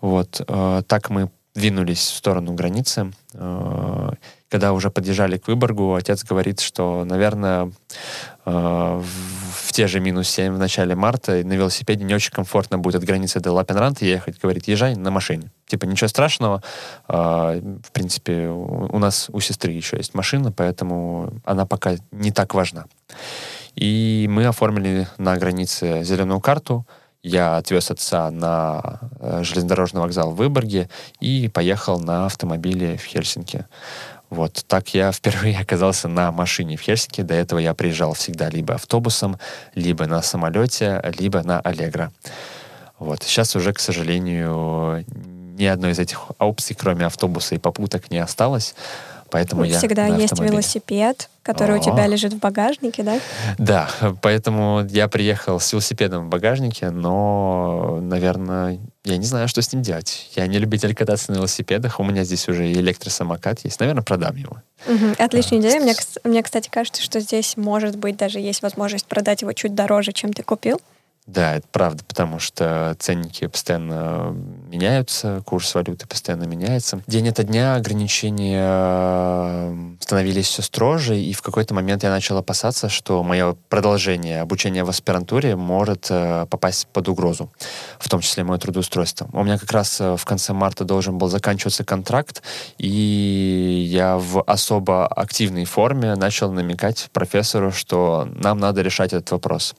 [0.00, 0.40] Вот.
[0.46, 3.12] Э, так мы двинулись в сторону границы.
[3.34, 4.12] Э,
[4.48, 7.70] когда уже подъезжали к Выборгу, отец говорит, что, наверное,
[8.46, 12.96] э, в те же минус 7 в начале марта на велосипеде не очень комфортно будет
[12.96, 14.40] от границы до Лапенранта ехать.
[14.40, 15.50] Говорит, езжай на машине.
[15.66, 16.62] Типа, ничего страшного.
[17.08, 22.54] Э, в принципе, у нас у сестры еще есть машина, поэтому она пока не так
[22.54, 22.86] важна.
[23.74, 26.86] И мы оформили на границе зеленую карту,
[27.22, 30.88] Я отвез отца на э, железнодорожный вокзал в Выборге
[31.20, 33.66] и поехал на автомобиле в Хельсинки.
[34.30, 37.22] Вот так я впервые оказался на машине в Хельсинки.
[37.22, 39.38] До этого я приезжал всегда либо автобусом,
[39.74, 42.12] либо на самолете, либо на Аллегро.
[42.98, 43.22] Вот.
[43.22, 45.04] Сейчас уже, к сожалению,
[45.58, 48.74] ни одной из этих опций, кроме автобуса и попуток, не осталось.
[49.30, 51.78] Поэтому я всегда есть велосипед, который О.
[51.78, 53.20] у тебя лежит в багажнике, да?
[53.58, 53.90] Да,
[54.22, 58.78] поэтому я приехал с велосипедом в багажнике, но, наверное,
[59.12, 60.30] я не знаю, что с ним делать.
[60.34, 62.00] Я не любитель кататься на велосипедах.
[62.00, 63.80] У меня здесь уже электросамокат есть.
[63.80, 64.62] Наверное, продам его.
[64.86, 65.16] Угу.
[65.18, 65.80] Отличная а, идея.
[65.80, 65.94] Мне,
[66.24, 70.32] мне, кстати, кажется, что здесь, может быть, даже есть возможность продать его чуть дороже, чем
[70.32, 70.80] ты купил.
[71.28, 74.34] Да, это правда, потому что ценники постоянно
[74.70, 77.02] меняются, курс валюты постоянно меняется.
[77.06, 82.88] День ото дня ограничения э, становились все строже, и в какой-то момент я начал опасаться,
[82.88, 87.52] что мое продолжение обучения в аспирантуре может э, попасть под угрозу,
[87.98, 89.28] в том числе мое трудоустройство.
[89.34, 92.42] У меня как раз э, в конце марта должен был заканчиваться контракт,
[92.78, 99.74] и я в особо активной форме начал намекать профессору, что нам надо решать этот вопрос.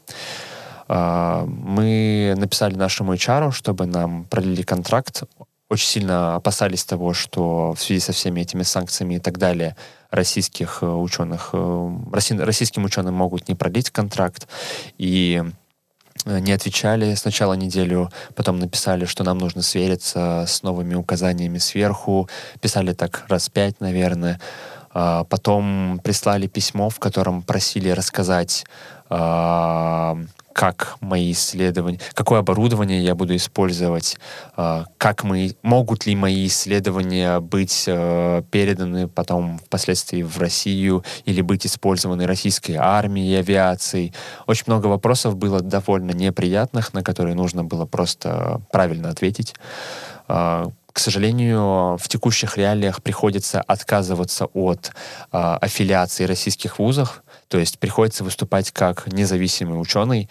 [0.89, 5.23] А, мы написали нашему HR, чтобы нам продлили контракт.
[5.69, 9.75] Очень сильно опасались того, что в связи со всеми этими санкциями и так далее
[10.09, 11.91] российских э, ученых, э,
[12.39, 14.47] российским ученым могут не продлить контракт.
[14.97, 15.43] И
[16.25, 22.27] э, не отвечали сначала неделю, потом написали, что нам нужно свериться с новыми указаниями сверху.
[22.61, 24.39] Писали так раз пять, наверное.
[24.91, 28.65] А, потом прислали письмо, в котором просили рассказать
[29.09, 30.17] а,
[30.59, 34.17] как мои исследования, какое оборудование я буду использовать,
[34.57, 41.39] а, как мы, могут ли мои исследования быть э, переданы потом впоследствии в Россию или
[41.39, 44.13] быть использованы российской армией авиацией.
[44.47, 49.55] Очень много вопросов было довольно неприятных, на которые нужно было просто правильно ответить.
[50.27, 54.91] А, к сожалению, в текущих реалиях приходится отказываться от
[55.31, 60.29] э, аффилиации российских вузов, то есть приходится выступать как независимый ученый,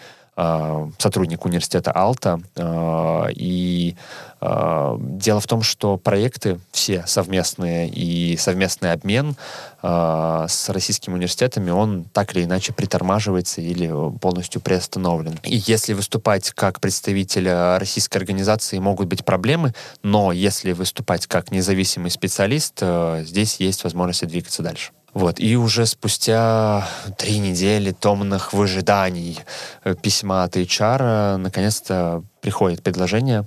[0.97, 2.39] сотрудник университета Алта.
[2.55, 3.95] Э, и
[4.41, 9.35] э, дело в том, что проекты все совместные и совместный обмен
[9.81, 15.39] с российскими университетами, он так или иначе притормаживается или полностью приостановлен.
[15.43, 19.73] И если выступать как представитель российской организации, могут быть проблемы,
[20.03, 22.83] но если выступать как независимый специалист,
[23.21, 24.91] здесь есть возможность двигаться дальше.
[25.13, 26.87] Вот, и уже спустя
[27.17, 29.39] три недели томных выжиданий
[29.83, 33.45] э, письма от HR наконец-то приходит предложение.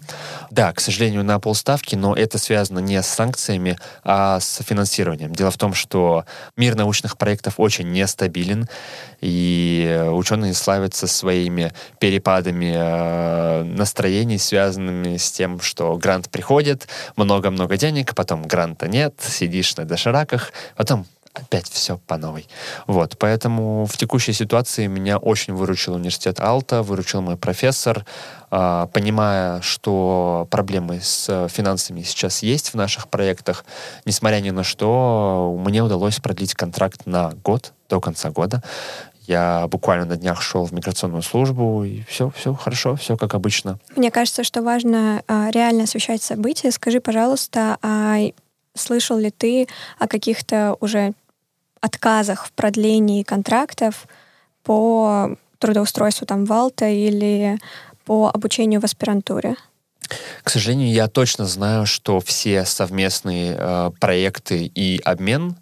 [0.51, 5.35] Да, к сожалению, на полставки, но это связано не с санкциями, а с финансированием.
[5.35, 6.25] Дело в том, что
[6.57, 8.69] мир научных проектов очень нестабилен,
[9.21, 18.15] и ученые славятся своими перепадами э, настроений, связанными с тем, что грант приходит, много-много денег,
[18.15, 22.47] потом гранта нет, сидишь на дошираках, потом опять все по новой.
[22.87, 28.05] Вот, поэтому в текущей ситуации меня очень выручил университет Алта, выручил мой профессор,
[28.51, 33.65] э, понимая, что проблемы с финансами сейчас есть в наших проектах,
[34.05, 38.63] несмотря ни на что, мне удалось продлить контракт на год, до конца года.
[39.27, 43.79] Я буквально на днях шел в миграционную службу, и все, все хорошо, все как обычно.
[43.95, 46.73] Мне кажется, что важно а, реально освещать события.
[46.73, 48.19] Скажи, пожалуйста, а
[48.75, 49.69] слышал ли ты
[49.99, 51.13] о каких-то уже
[51.83, 54.07] отказах в продлении контрактов
[54.63, 57.59] по трудоустройству там в Алта или
[58.05, 59.57] по обучению в аспирантуре?
[60.43, 65.57] К сожалению, я точно знаю, что все совместные э, проекты и обмен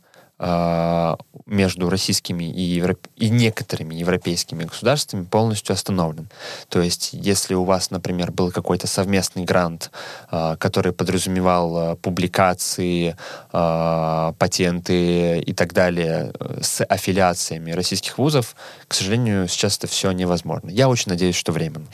[1.50, 2.98] между российскими и, европ...
[3.16, 6.28] и некоторыми европейскими государствами полностью остановлен.
[6.68, 9.90] То есть, если у вас, например, был какой-то совместный грант,
[10.30, 13.16] э, который подразумевал э, публикации,
[13.50, 18.54] патенты и так далее э, с аффилиациями российских вузов,
[18.86, 20.70] к сожалению, сейчас это все невозможно.
[20.70, 21.86] Я очень надеюсь, что временно.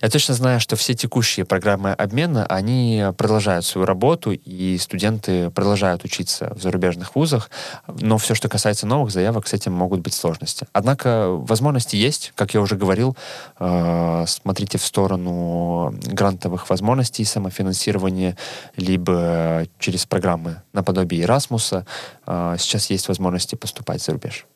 [0.00, 6.04] Я точно знаю, что все текущие программы обмена, они продолжают свою работу, и студенты продолжают
[6.04, 7.50] учиться в зарубежных вузах,
[7.86, 10.66] но все, что касается новых заявок, с этим могут быть сложности.
[10.72, 13.16] Однако возможности есть, как я уже говорил,
[13.58, 18.36] э, смотрите в сторону грантовых возможностей самофинансирования,
[18.76, 21.84] либо через программы наподобие Erasmus.
[22.26, 24.46] Э, сейчас есть возможности поступать за рубеж.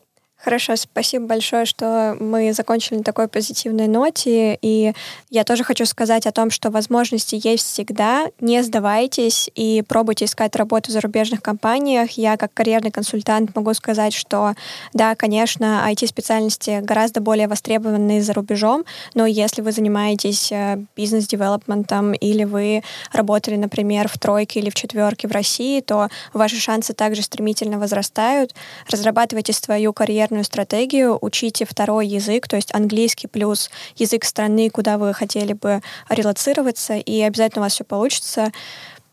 [0.41, 4.57] Хорошо, спасибо большое, что мы закончили на такой позитивной ноте.
[4.63, 4.93] И
[5.31, 8.27] я тоже хочу сказать о том, что возможности есть всегда.
[8.41, 12.13] Не сдавайтесь и пробуйте искать работу в зарубежных компаниях.
[12.13, 14.55] Я как карьерный консультант могу сказать, что
[14.93, 18.85] да, конечно, IT-специальности гораздо более востребованы за рубежом,
[19.15, 25.27] но если вы занимаетесь э, бизнес-девелопментом или вы работали, например, в тройке или в четверке
[25.27, 28.55] в России, то ваши шансы также стремительно возрастают.
[28.89, 34.99] Разрабатывайте свою карьеру карьерную стратегию, учите второй язык, то есть английский плюс язык страны, куда
[34.99, 38.53] вы хотели бы релацироваться, и обязательно у вас все получится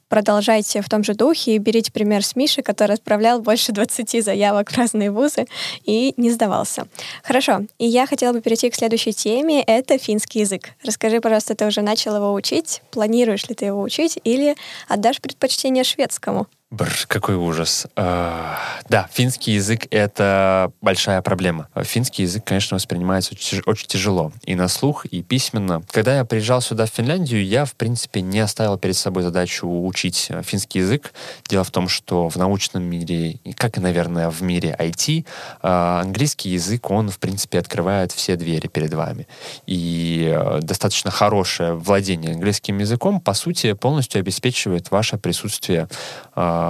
[0.07, 4.71] продолжайте в том же духе и берите пример с Миши, который отправлял больше 20 заявок
[4.71, 5.45] в разные вузы
[5.83, 6.87] и не сдавался.
[7.23, 10.69] Хорошо, и я хотела бы перейти к следующей теме, это финский язык.
[10.83, 14.55] Расскажи, пожалуйста, ты уже начал его учить, планируешь ли ты его учить или
[14.87, 16.47] отдашь предпочтение шведскому?
[16.75, 17.87] Брr, какой ужас.
[17.95, 18.57] Uh,
[18.89, 21.69] да, финский язык— это большая проблема.
[21.83, 24.33] Финский язык, конечно, воспринимается очень, очень тяжело.
[24.43, 25.83] И на слух, и письменно.
[25.89, 30.27] Когда я приезжал сюда, в Финляндию, я, в принципе, не оставил перед собой задачу учить
[30.29, 31.13] э, финский язык.
[31.47, 35.25] Дело в том, что в научном мире, как и, наверное, в мире IT,
[35.61, 39.27] uh, английский язык, он, в принципе, открывает все двери перед вами.
[39.65, 45.87] И uh, достаточно хорошее владение английским языком, по сути, полностью обеспечивает ваше присутствие
[46.33, 46.64] а,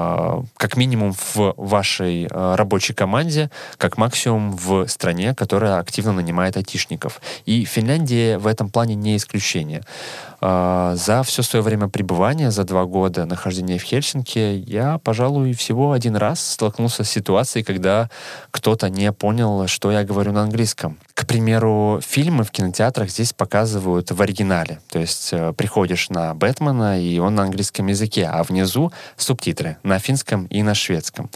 [0.57, 7.21] как минимум в вашей а, рабочей команде, как максимум в стране, которая активно нанимает айтишников.
[7.45, 9.83] И Финляндия в этом плане не исключение.
[10.41, 15.91] А, за все свое время пребывания, за два года нахождения в Хельсинки, я, пожалуй, всего
[15.91, 18.09] один раз столкнулся с ситуацией, когда
[18.51, 20.97] кто-то не понял, что я говорю на английском.
[21.13, 24.79] К примеру, фильмы в кинотеатрах здесь показывают в оригинале.
[24.89, 29.99] То есть э, приходишь на Бэтмена, и он на английском языке, а внизу субтитры на
[29.99, 31.29] финском и на шведском.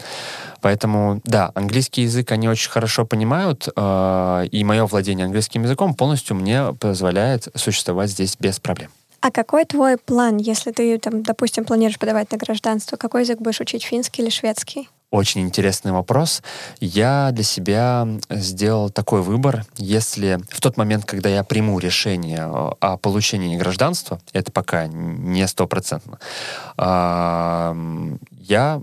[0.60, 6.36] Поэтому, да, английский язык они очень хорошо понимают, э, и мое владение английским языком полностью
[6.36, 8.90] мне позволяет существовать здесь без проблем.
[9.20, 12.96] А какой твой план, если ты, там, допустим, планируешь подавать на гражданство?
[12.96, 14.88] Какой язык будешь учить, финский или шведский?
[15.10, 16.40] Очень интересный вопрос.
[16.78, 19.64] Я для себя сделал такой выбор.
[19.76, 26.20] Если в тот момент, когда я приму решение о получении гражданства, это пока не стопроцентно,
[26.78, 28.80] я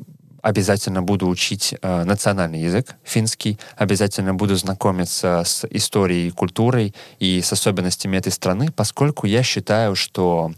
[0.48, 7.52] обязательно буду учить э, национальный язык финский, обязательно буду знакомиться с историей культурой и с
[7.52, 10.54] особенностями этой страны, поскольку я считаю, что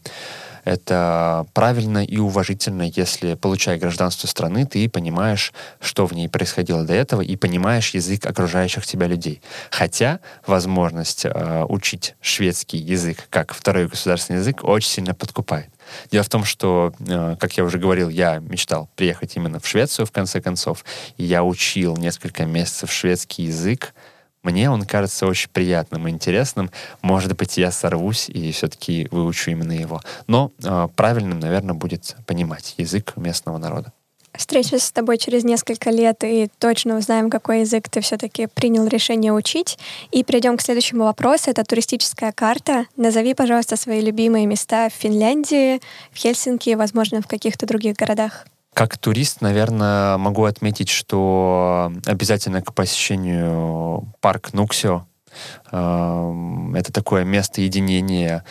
[0.64, 6.94] это правильно и уважительно, если, получая гражданство страны, ты понимаешь, что в ней происходило до
[6.94, 9.42] этого, и понимаешь язык окружающих тебя людей.
[9.72, 15.70] Хотя возможность э, учить шведский язык как второй государственный язык очень сильно подкупает.
[16.12, 20.06] Дело в том, что, э, как я уже говорил, я мечтал приехать именно в Швецию,
[20.06, 20.86] в конце концов,
[21.18, 23.94] и я учил несколько месяцев шведский язык,
[24.42, 26.72] мне он кажется очень приятным и интересным.
[27.02, 30.02] Может быть, я сорвусь и все-таки выучу именно его.
[30.28, 33.92] Но э, правильным, наверное, будет понимать язык местного народа.
[34.34, 39.34] Встретимся с тобой через несколько лет и точно узнаем, какой язык ты все-таки принял решение
[39.34, 39.78] учить.
[40.12, 41.50] И перейдем к следующему вопросу.
[41.50, 42.86] Это туристическая карта.
[42.96, 48.46] Назови, пожалуйста, свои любимые места в Финляндии, в Хельсинки, возможно, в каких-то других городах.
[48.74, 55.06] Как турист, наверное, могу отметить, что обязательно к посещению парк Нуксио.
[55.72, 58.44] Эм, это такое место единения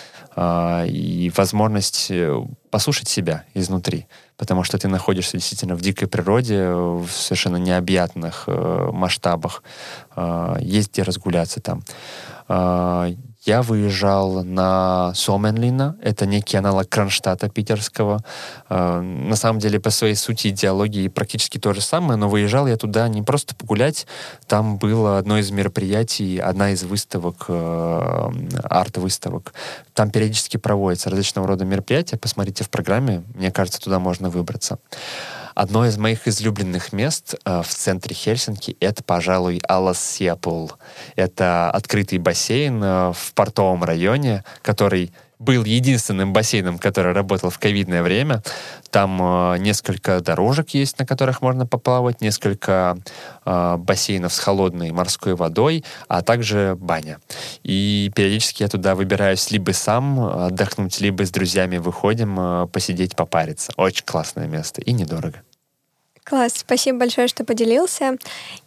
[0.88, 7.08] и возможность э, послушать себя изнутри, потому что ты находишься действительно в дикой природе, в
[7.10, 9.62] совершенно необъятных э, масштабах.
[10.60, 11.82] Есть где разгуляться там
[13.48, 18.22] я выезжал на Соменлина, это некий аналог Кронштадта питерского.
[18.68, 22.76] Э, на самом деле, по своей сути, идеологии практически то же самое, но выезжал я
[22.76, 24.06] туда не просто погулять,
[24.46, 28.30] там было одно из мероприятий, одна из выставок, э,
[28.64, 29.54] арт-выставок.
[29.94, 34.78] Там периодически проводятся различного рода мероприятия, посмотрите в программе, мне кажется, туда можно выбраться.
[35.58, 40.70] Одно из моих излюбленных мест э, в центре Хельсинки— это, пожалуй, Аласьяпул.
[41.16, 48.04] Это открытый бассейн э, в портовом районе, который был единственным бассейном, который работал в ковидное
[48.04, 48.40] время.
[48.92, 52.96] Там э, несколько дорожек есть, на которых можно поплавать, несколько
[53.44, 57.18] э, бассейнов с холодной морской водой, а также баня.
[57.64, 63.72] И периодически я туда выбираюсь либо сам отдохнуть, либо с друзьями выходим э, посидеть, попариться.
[63.76, 65.42] Очень классное место и недорого.
[66.28, 68.18] Класс, спасибо большое, что поделился.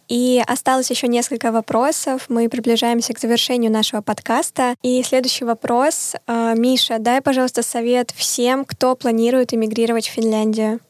[0.08, 2.24] И осталось еще несколько вопросов.
[2.28, 4.74] Мы приближаемся к завершению нашего подкаста.
[4.82, 6.16] И следующий вопрос.
[6.26, 10.80] А, Миша, дай, пожалуйста, совет всем, кто планирует эмигрировать в Финляндию.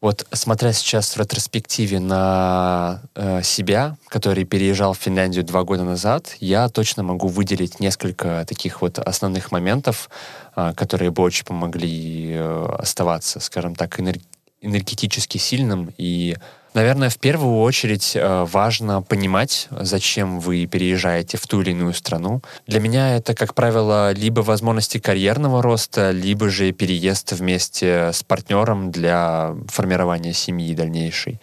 [0.00, 6.36] Вот смотря сейчас в ретроспективе на э, себя, который переезжал в Финляндию два года назад,
[6.40, 10.10] я точно могу выделить несколько таких вот основных моментов,
[10.54, 14.20] э, которые бы очень помогли э, оставаться, скажем так, энер-
[14.66, 16.36] энергетически сильным и
[16.76, 22.42] Наверное, в первую очередь э, важно понимать, зачем вы переезжаете в ту или иную страну.
[22.66, 28.90] Для меня это, как правило, либо возможности карьерного роста, либо же переезд вместе с партнером
[28.90, 31.40] для формирования семьи дальнейшей.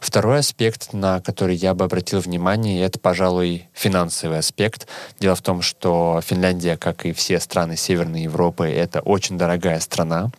[0.00, 4.86] Второй аспект, на который я бы обратил внимание, это, пожалуй, финансовый аспект.
[5.18, 10.30] Дело в том, что Финляндия, как и все страны Северной Европы, это очень дорогая страна.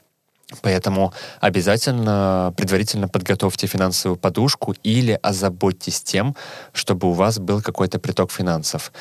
[0.61, 6.35] Поэтому обязательно предварительно подготовьте финансовую подушку или озаботьтесь тем,
[6.73, 8.91] чтобы у вас был какой-то приток финансов.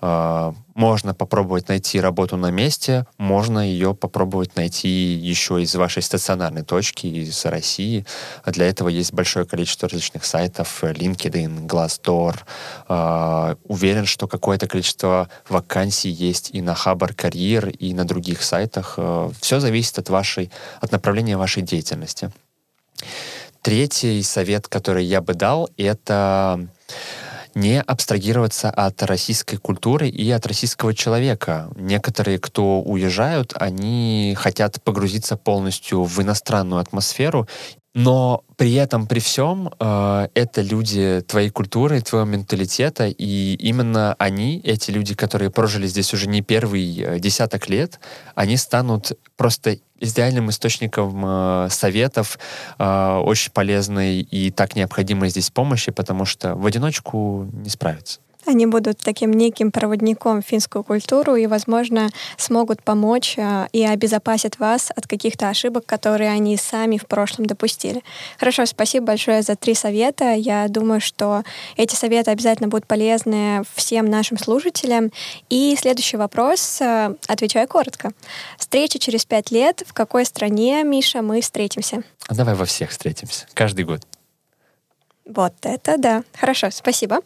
[0.00, 6.62] А, можно попробовать найти работу на месте, можно ее попробовать найти еще из вашей стационарной
[6.62, 8.06] точки, из России.
[8.46, 12.36] Для этого есть большое количество различных сайтов, LinkedIn, Glassdoor.
[12.88, 18.94] Э, уверен, что какое-то количество вакансий есть и на Хабар Карьер, и на других сайтах.
[18.98, 22.30] Э, все зависит от, вашей, от направления вашей деятельности.
[23.62, 26.68] Третий совет, который я бы дал, это
[27.58, 31.68] не абстрагироваться от российской культуры и от российского человека.
[31.76, 37.48] Некоторые, кто уезжают, они хотят погрузиться полностью в иностранную атмосферу
[37.98, 44.60] но при этом, при всем, э, это люди твоей культуры, твоего менталитета, и именно они,
[44.62, 47.98] эти люди, которые прожили здесь уже не первый э, десяток лет,
[48.36, 52.38] они станут просто идеальным источником э, советов,
[52.78, 58.20] э, очень полезной и так необходимой здесь помощи, потому что в одиночку не справиться.
[58.48, 64.58] Они будут таким неким проводником в финскую культуру и, возможно, смогут помочь а, и обезопасят
[64.58, 68.02] вас от каких-то ошибок, которые они сами в прошлом допустили.
[68.38, 70.32] Хорошо, спасибо большое за три совета.
[70.32, 71.42] Я думаю, что
[71.76, 75.12] эти советы обязательно будут полезны всем нашим слушателям.
[75.50, 78.12] И следующий вопрос, а, отвечаю коротко.
[78.56, 79.82] Встреча через пять лет.
[79.86, 82.02] В какой стране, Миша, мы встретимся?
[82.28, 83.46] А давай во всех встретимся.
[83.52, 84.00] Каждый год.
[85.28, 86.24] Вот это да.
[86.32, 87.20] Хорошо, спасибо.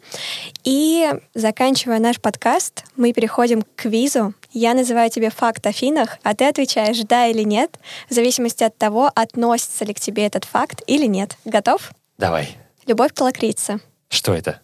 [0.65, 4.33] И заканчивая наш подкаст, мы переходим к квизу.
[4.51, 7.79] Я называю тебе факт о финах, а ты отвечаешь да или нет,
[8.09, 11.37] в зависимости от того, относится ли к тебе этот факт или нет.
[11.45, 11.91] Готов?
[12.17, 12.57] Давай.
[12.85, 13.79] Любовь к лакрице.
[14.09, 14.59] Что это?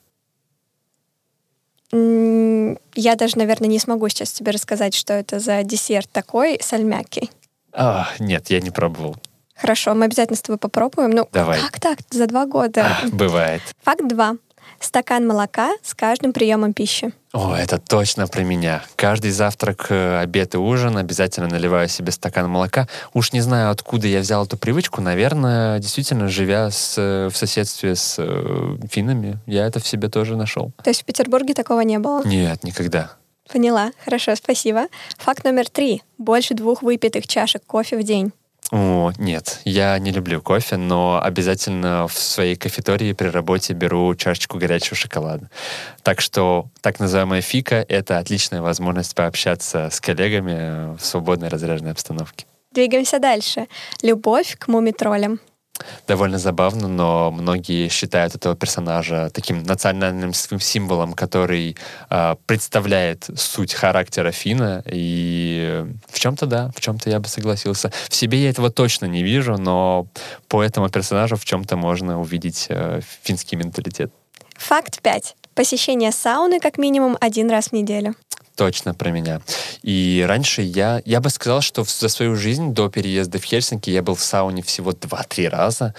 [1.91, 7.31] Я даже, наверное, не смогу сейчас тебе рассказать, что это за десерт такой сальмякий.
[7.71, 9.15] А, нет, я не пробовал.
[9.59, 11.11] Хорошо, мы обязательно с тобой попробуем.
[11.11, 11.59] Ну, Давай.
[11.59, 11.99] как так?
[12.11, 12.85] За два года.
[13.03, 13.61] А, бывает.
[13.83, 14.35] Факт два.
[14.79, 17.11] Стакан молока с каждым приемом пищи.
[17.33, 18.83] О, это точно про меня.
[18.95, 22.87] Каждый завтрак, э, обед и ужин обязательно наливаю себе стакан молока.
[23.13, 25.01] Уж не знаю, откуда я взял эту привычку.
[25.01, 30.37] Наверное, действительно, живя с, э, в соседстве с э, финнами, я это в себе тоже
[30.37, 30.71] нашел.
[30.81, 32.23] То есть в Петербурге такого не было?
[32.23, 33.11] Нет, никогда.
[33.51, 33.91] Поняла.
[34.05, 34.87] Хорошо, спасибо.
[35.17, 36.03] Факт номер три.
[36.17, 38.31] Больше двух выпитых чашек кофе в день.
[38.71, 44.59] О, нет, я не люблю кофе, но обязательно в своей кафетории при работе беру чашечку
[44.59, 45.49] горячего шоколада.
[46.03, 52.45] Так что так называемая фика— это отличная возможность пообщаться с коллегами в свободной разряженной обстановке.
[52.71, 53.67] Двигаемся дальше.
[54.03, 55.39] Любовь к мумитролям
[56.07, 61.77] довольно забавно, но многие считают этого персонажа таким национальным символом, который
[62.09, 64.83] э, представляет суть характера Фина.
[64.85, 67.91] И в чем-то да, в чем-то я бы согласился.
[68.09, 70.07] В себе я этого точно не вижу, но
[70.47, 74.11] по этому персонажу в чем-то можно увидеть э, финский менталитет.
[74.57, 75.35] Факт 5.
[75.55, 78.15] Посещение сауны как минимум один раз в неделю
[78.59, 79.39] точно про меня.
[79.83, 84.01] И раньше я, я бы сказал, что за свою жизнь до переезда в Хельсинки я
[84.01, 85.93] был в сауне всего 2-3 раза.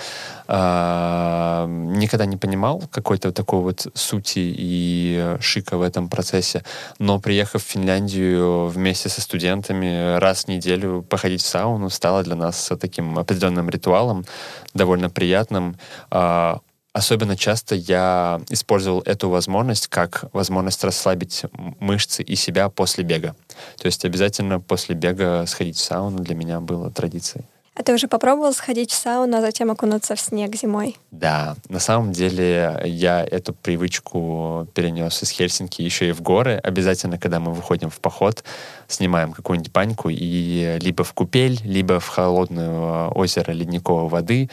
[0.46, 6.62] А, никогда не понимал какой-то такой вот сути и шика в этом процессе.
[6.98, 12.34] Но приехав в Финляндию вместе со студентами раз в неделю походить в сауну стало для
[12.34, 14.26] нас таким определенным ритуалом,
[14.74, 15.78] довольно приятным.
[16.10, 16.58] А,
[16.92, 21.44] Особенно часто я использовал эту возможность как возможность расслабить
[21.78, 23.36] мышцы и себя после бега.
[23.76, 27.46] То есть обязательно после бега сходить в сауну для меня было традицией.
[27.76, 30.98] А ты уже попробовал сходить в сауну, а затем окунуться в снег зимой?
[31.12, 36.60] Да, на самом деле я эту привычку перенес из Хельсинки еще и в горы.
[36.62, 38.44] Обязательно, когда мы выходим в поход,
[38.88, 44.50] снимаем какую-нибудь баньку и либо в купель, либо в холодное озеро ледниковой воды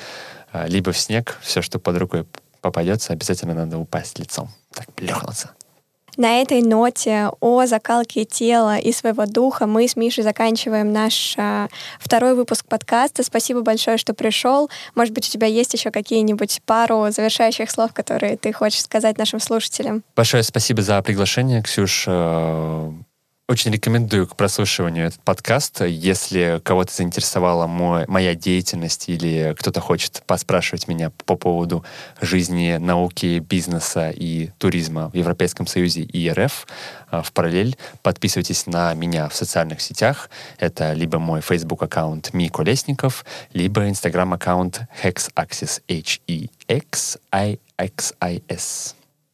[0.66, 2.26] либо в снег, все, что под рукой
[2.62, 5.52] попадется, обязательно надо упасть лицом, так плюхнуться.
[6.18, 11.68] На этой ноте о закалке тела и своего духа мы с Мишей заканчиваем наш а,
[12.00, 13.22] второй выпуск подкаста.
[13.22, 14.68] Спасибо большое, что пришел.
[14.96, 19.40] Может быть, у тебя есть еще какие-нибудь пару завершающих слов, которые ты хочешь сказать нашим
[19.40, 20.04] слушателям?
[20.16, 22.08] Большое спасибо за приглашение, Ксюш.
[23.50, 25.80] Очень рекомендую к прослушиванию этот подкаст.
[25.80, 31.86] Если кого-то заинтересовала мой, моя деятельность или кто-то хочет поспрашивать меня по поводу
[32.20, 36.68] жизни, науки, бизнеса и туризма в Европейском Союзе и РФ
[37.10, 40.30] а, в параллель, подписывайтесь на меня в социальных сетях.
[40.60, 46.58] Это либо мой Facebook аккаунт Ми Колесников, либо Instagram аккаунт HexAxis H-E-X-I-X-I-S.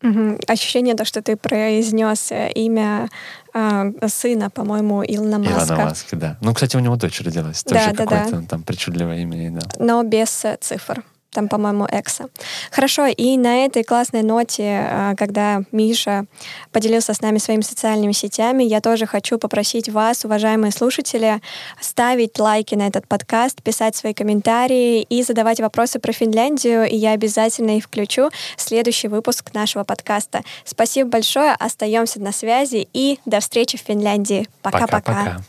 [0.03, 0.39] Угу.
[0.47, 3.09] Ощущение то, что ты произнес имя
[3.53, 5.73] э, сына, по-моему, Илона Маска.
[5.73, 6.37] Илона Маска, да.
[6.41, 7.63] Ну, кстати, у него дочь родилась.
[7.63, 8.47] Тоже да, какое-то да.
[8.47, 9.67] там причудливое имя, да.
[9.79, 12.29] Но без э, цифр там, по-моему, Экса.
[12.71, 16.25] Хорошо, и на этой классной ноте, а, когда Миша
[16.71, 21.41] поделился с нами своими социальными сетями, я тоже хочу попросить вас, уважаемые слушатели,
[21.81, 27.11] ставить лайки на этот подкаст, писать свои комментарии и задавать вопросы про Финляндию, и я
[27.11, 30.41] обязательно их включу в следующий выпуск нашего подкаста.
[30.63, 34.47] Спасибо большое, остаемся на связи и до встречи в Финляндии.
[34.61, 35.41] Пока-пока.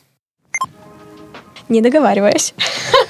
[1.68, 2.54] Не договариваюсь.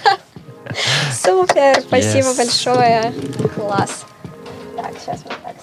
[1.12, 2.36] Супер, спасибо yes.
[2.36, 3.12] большое.
[3.54, 4.04] Класс.
[4.76, 5.54] Так, сейчас вот так.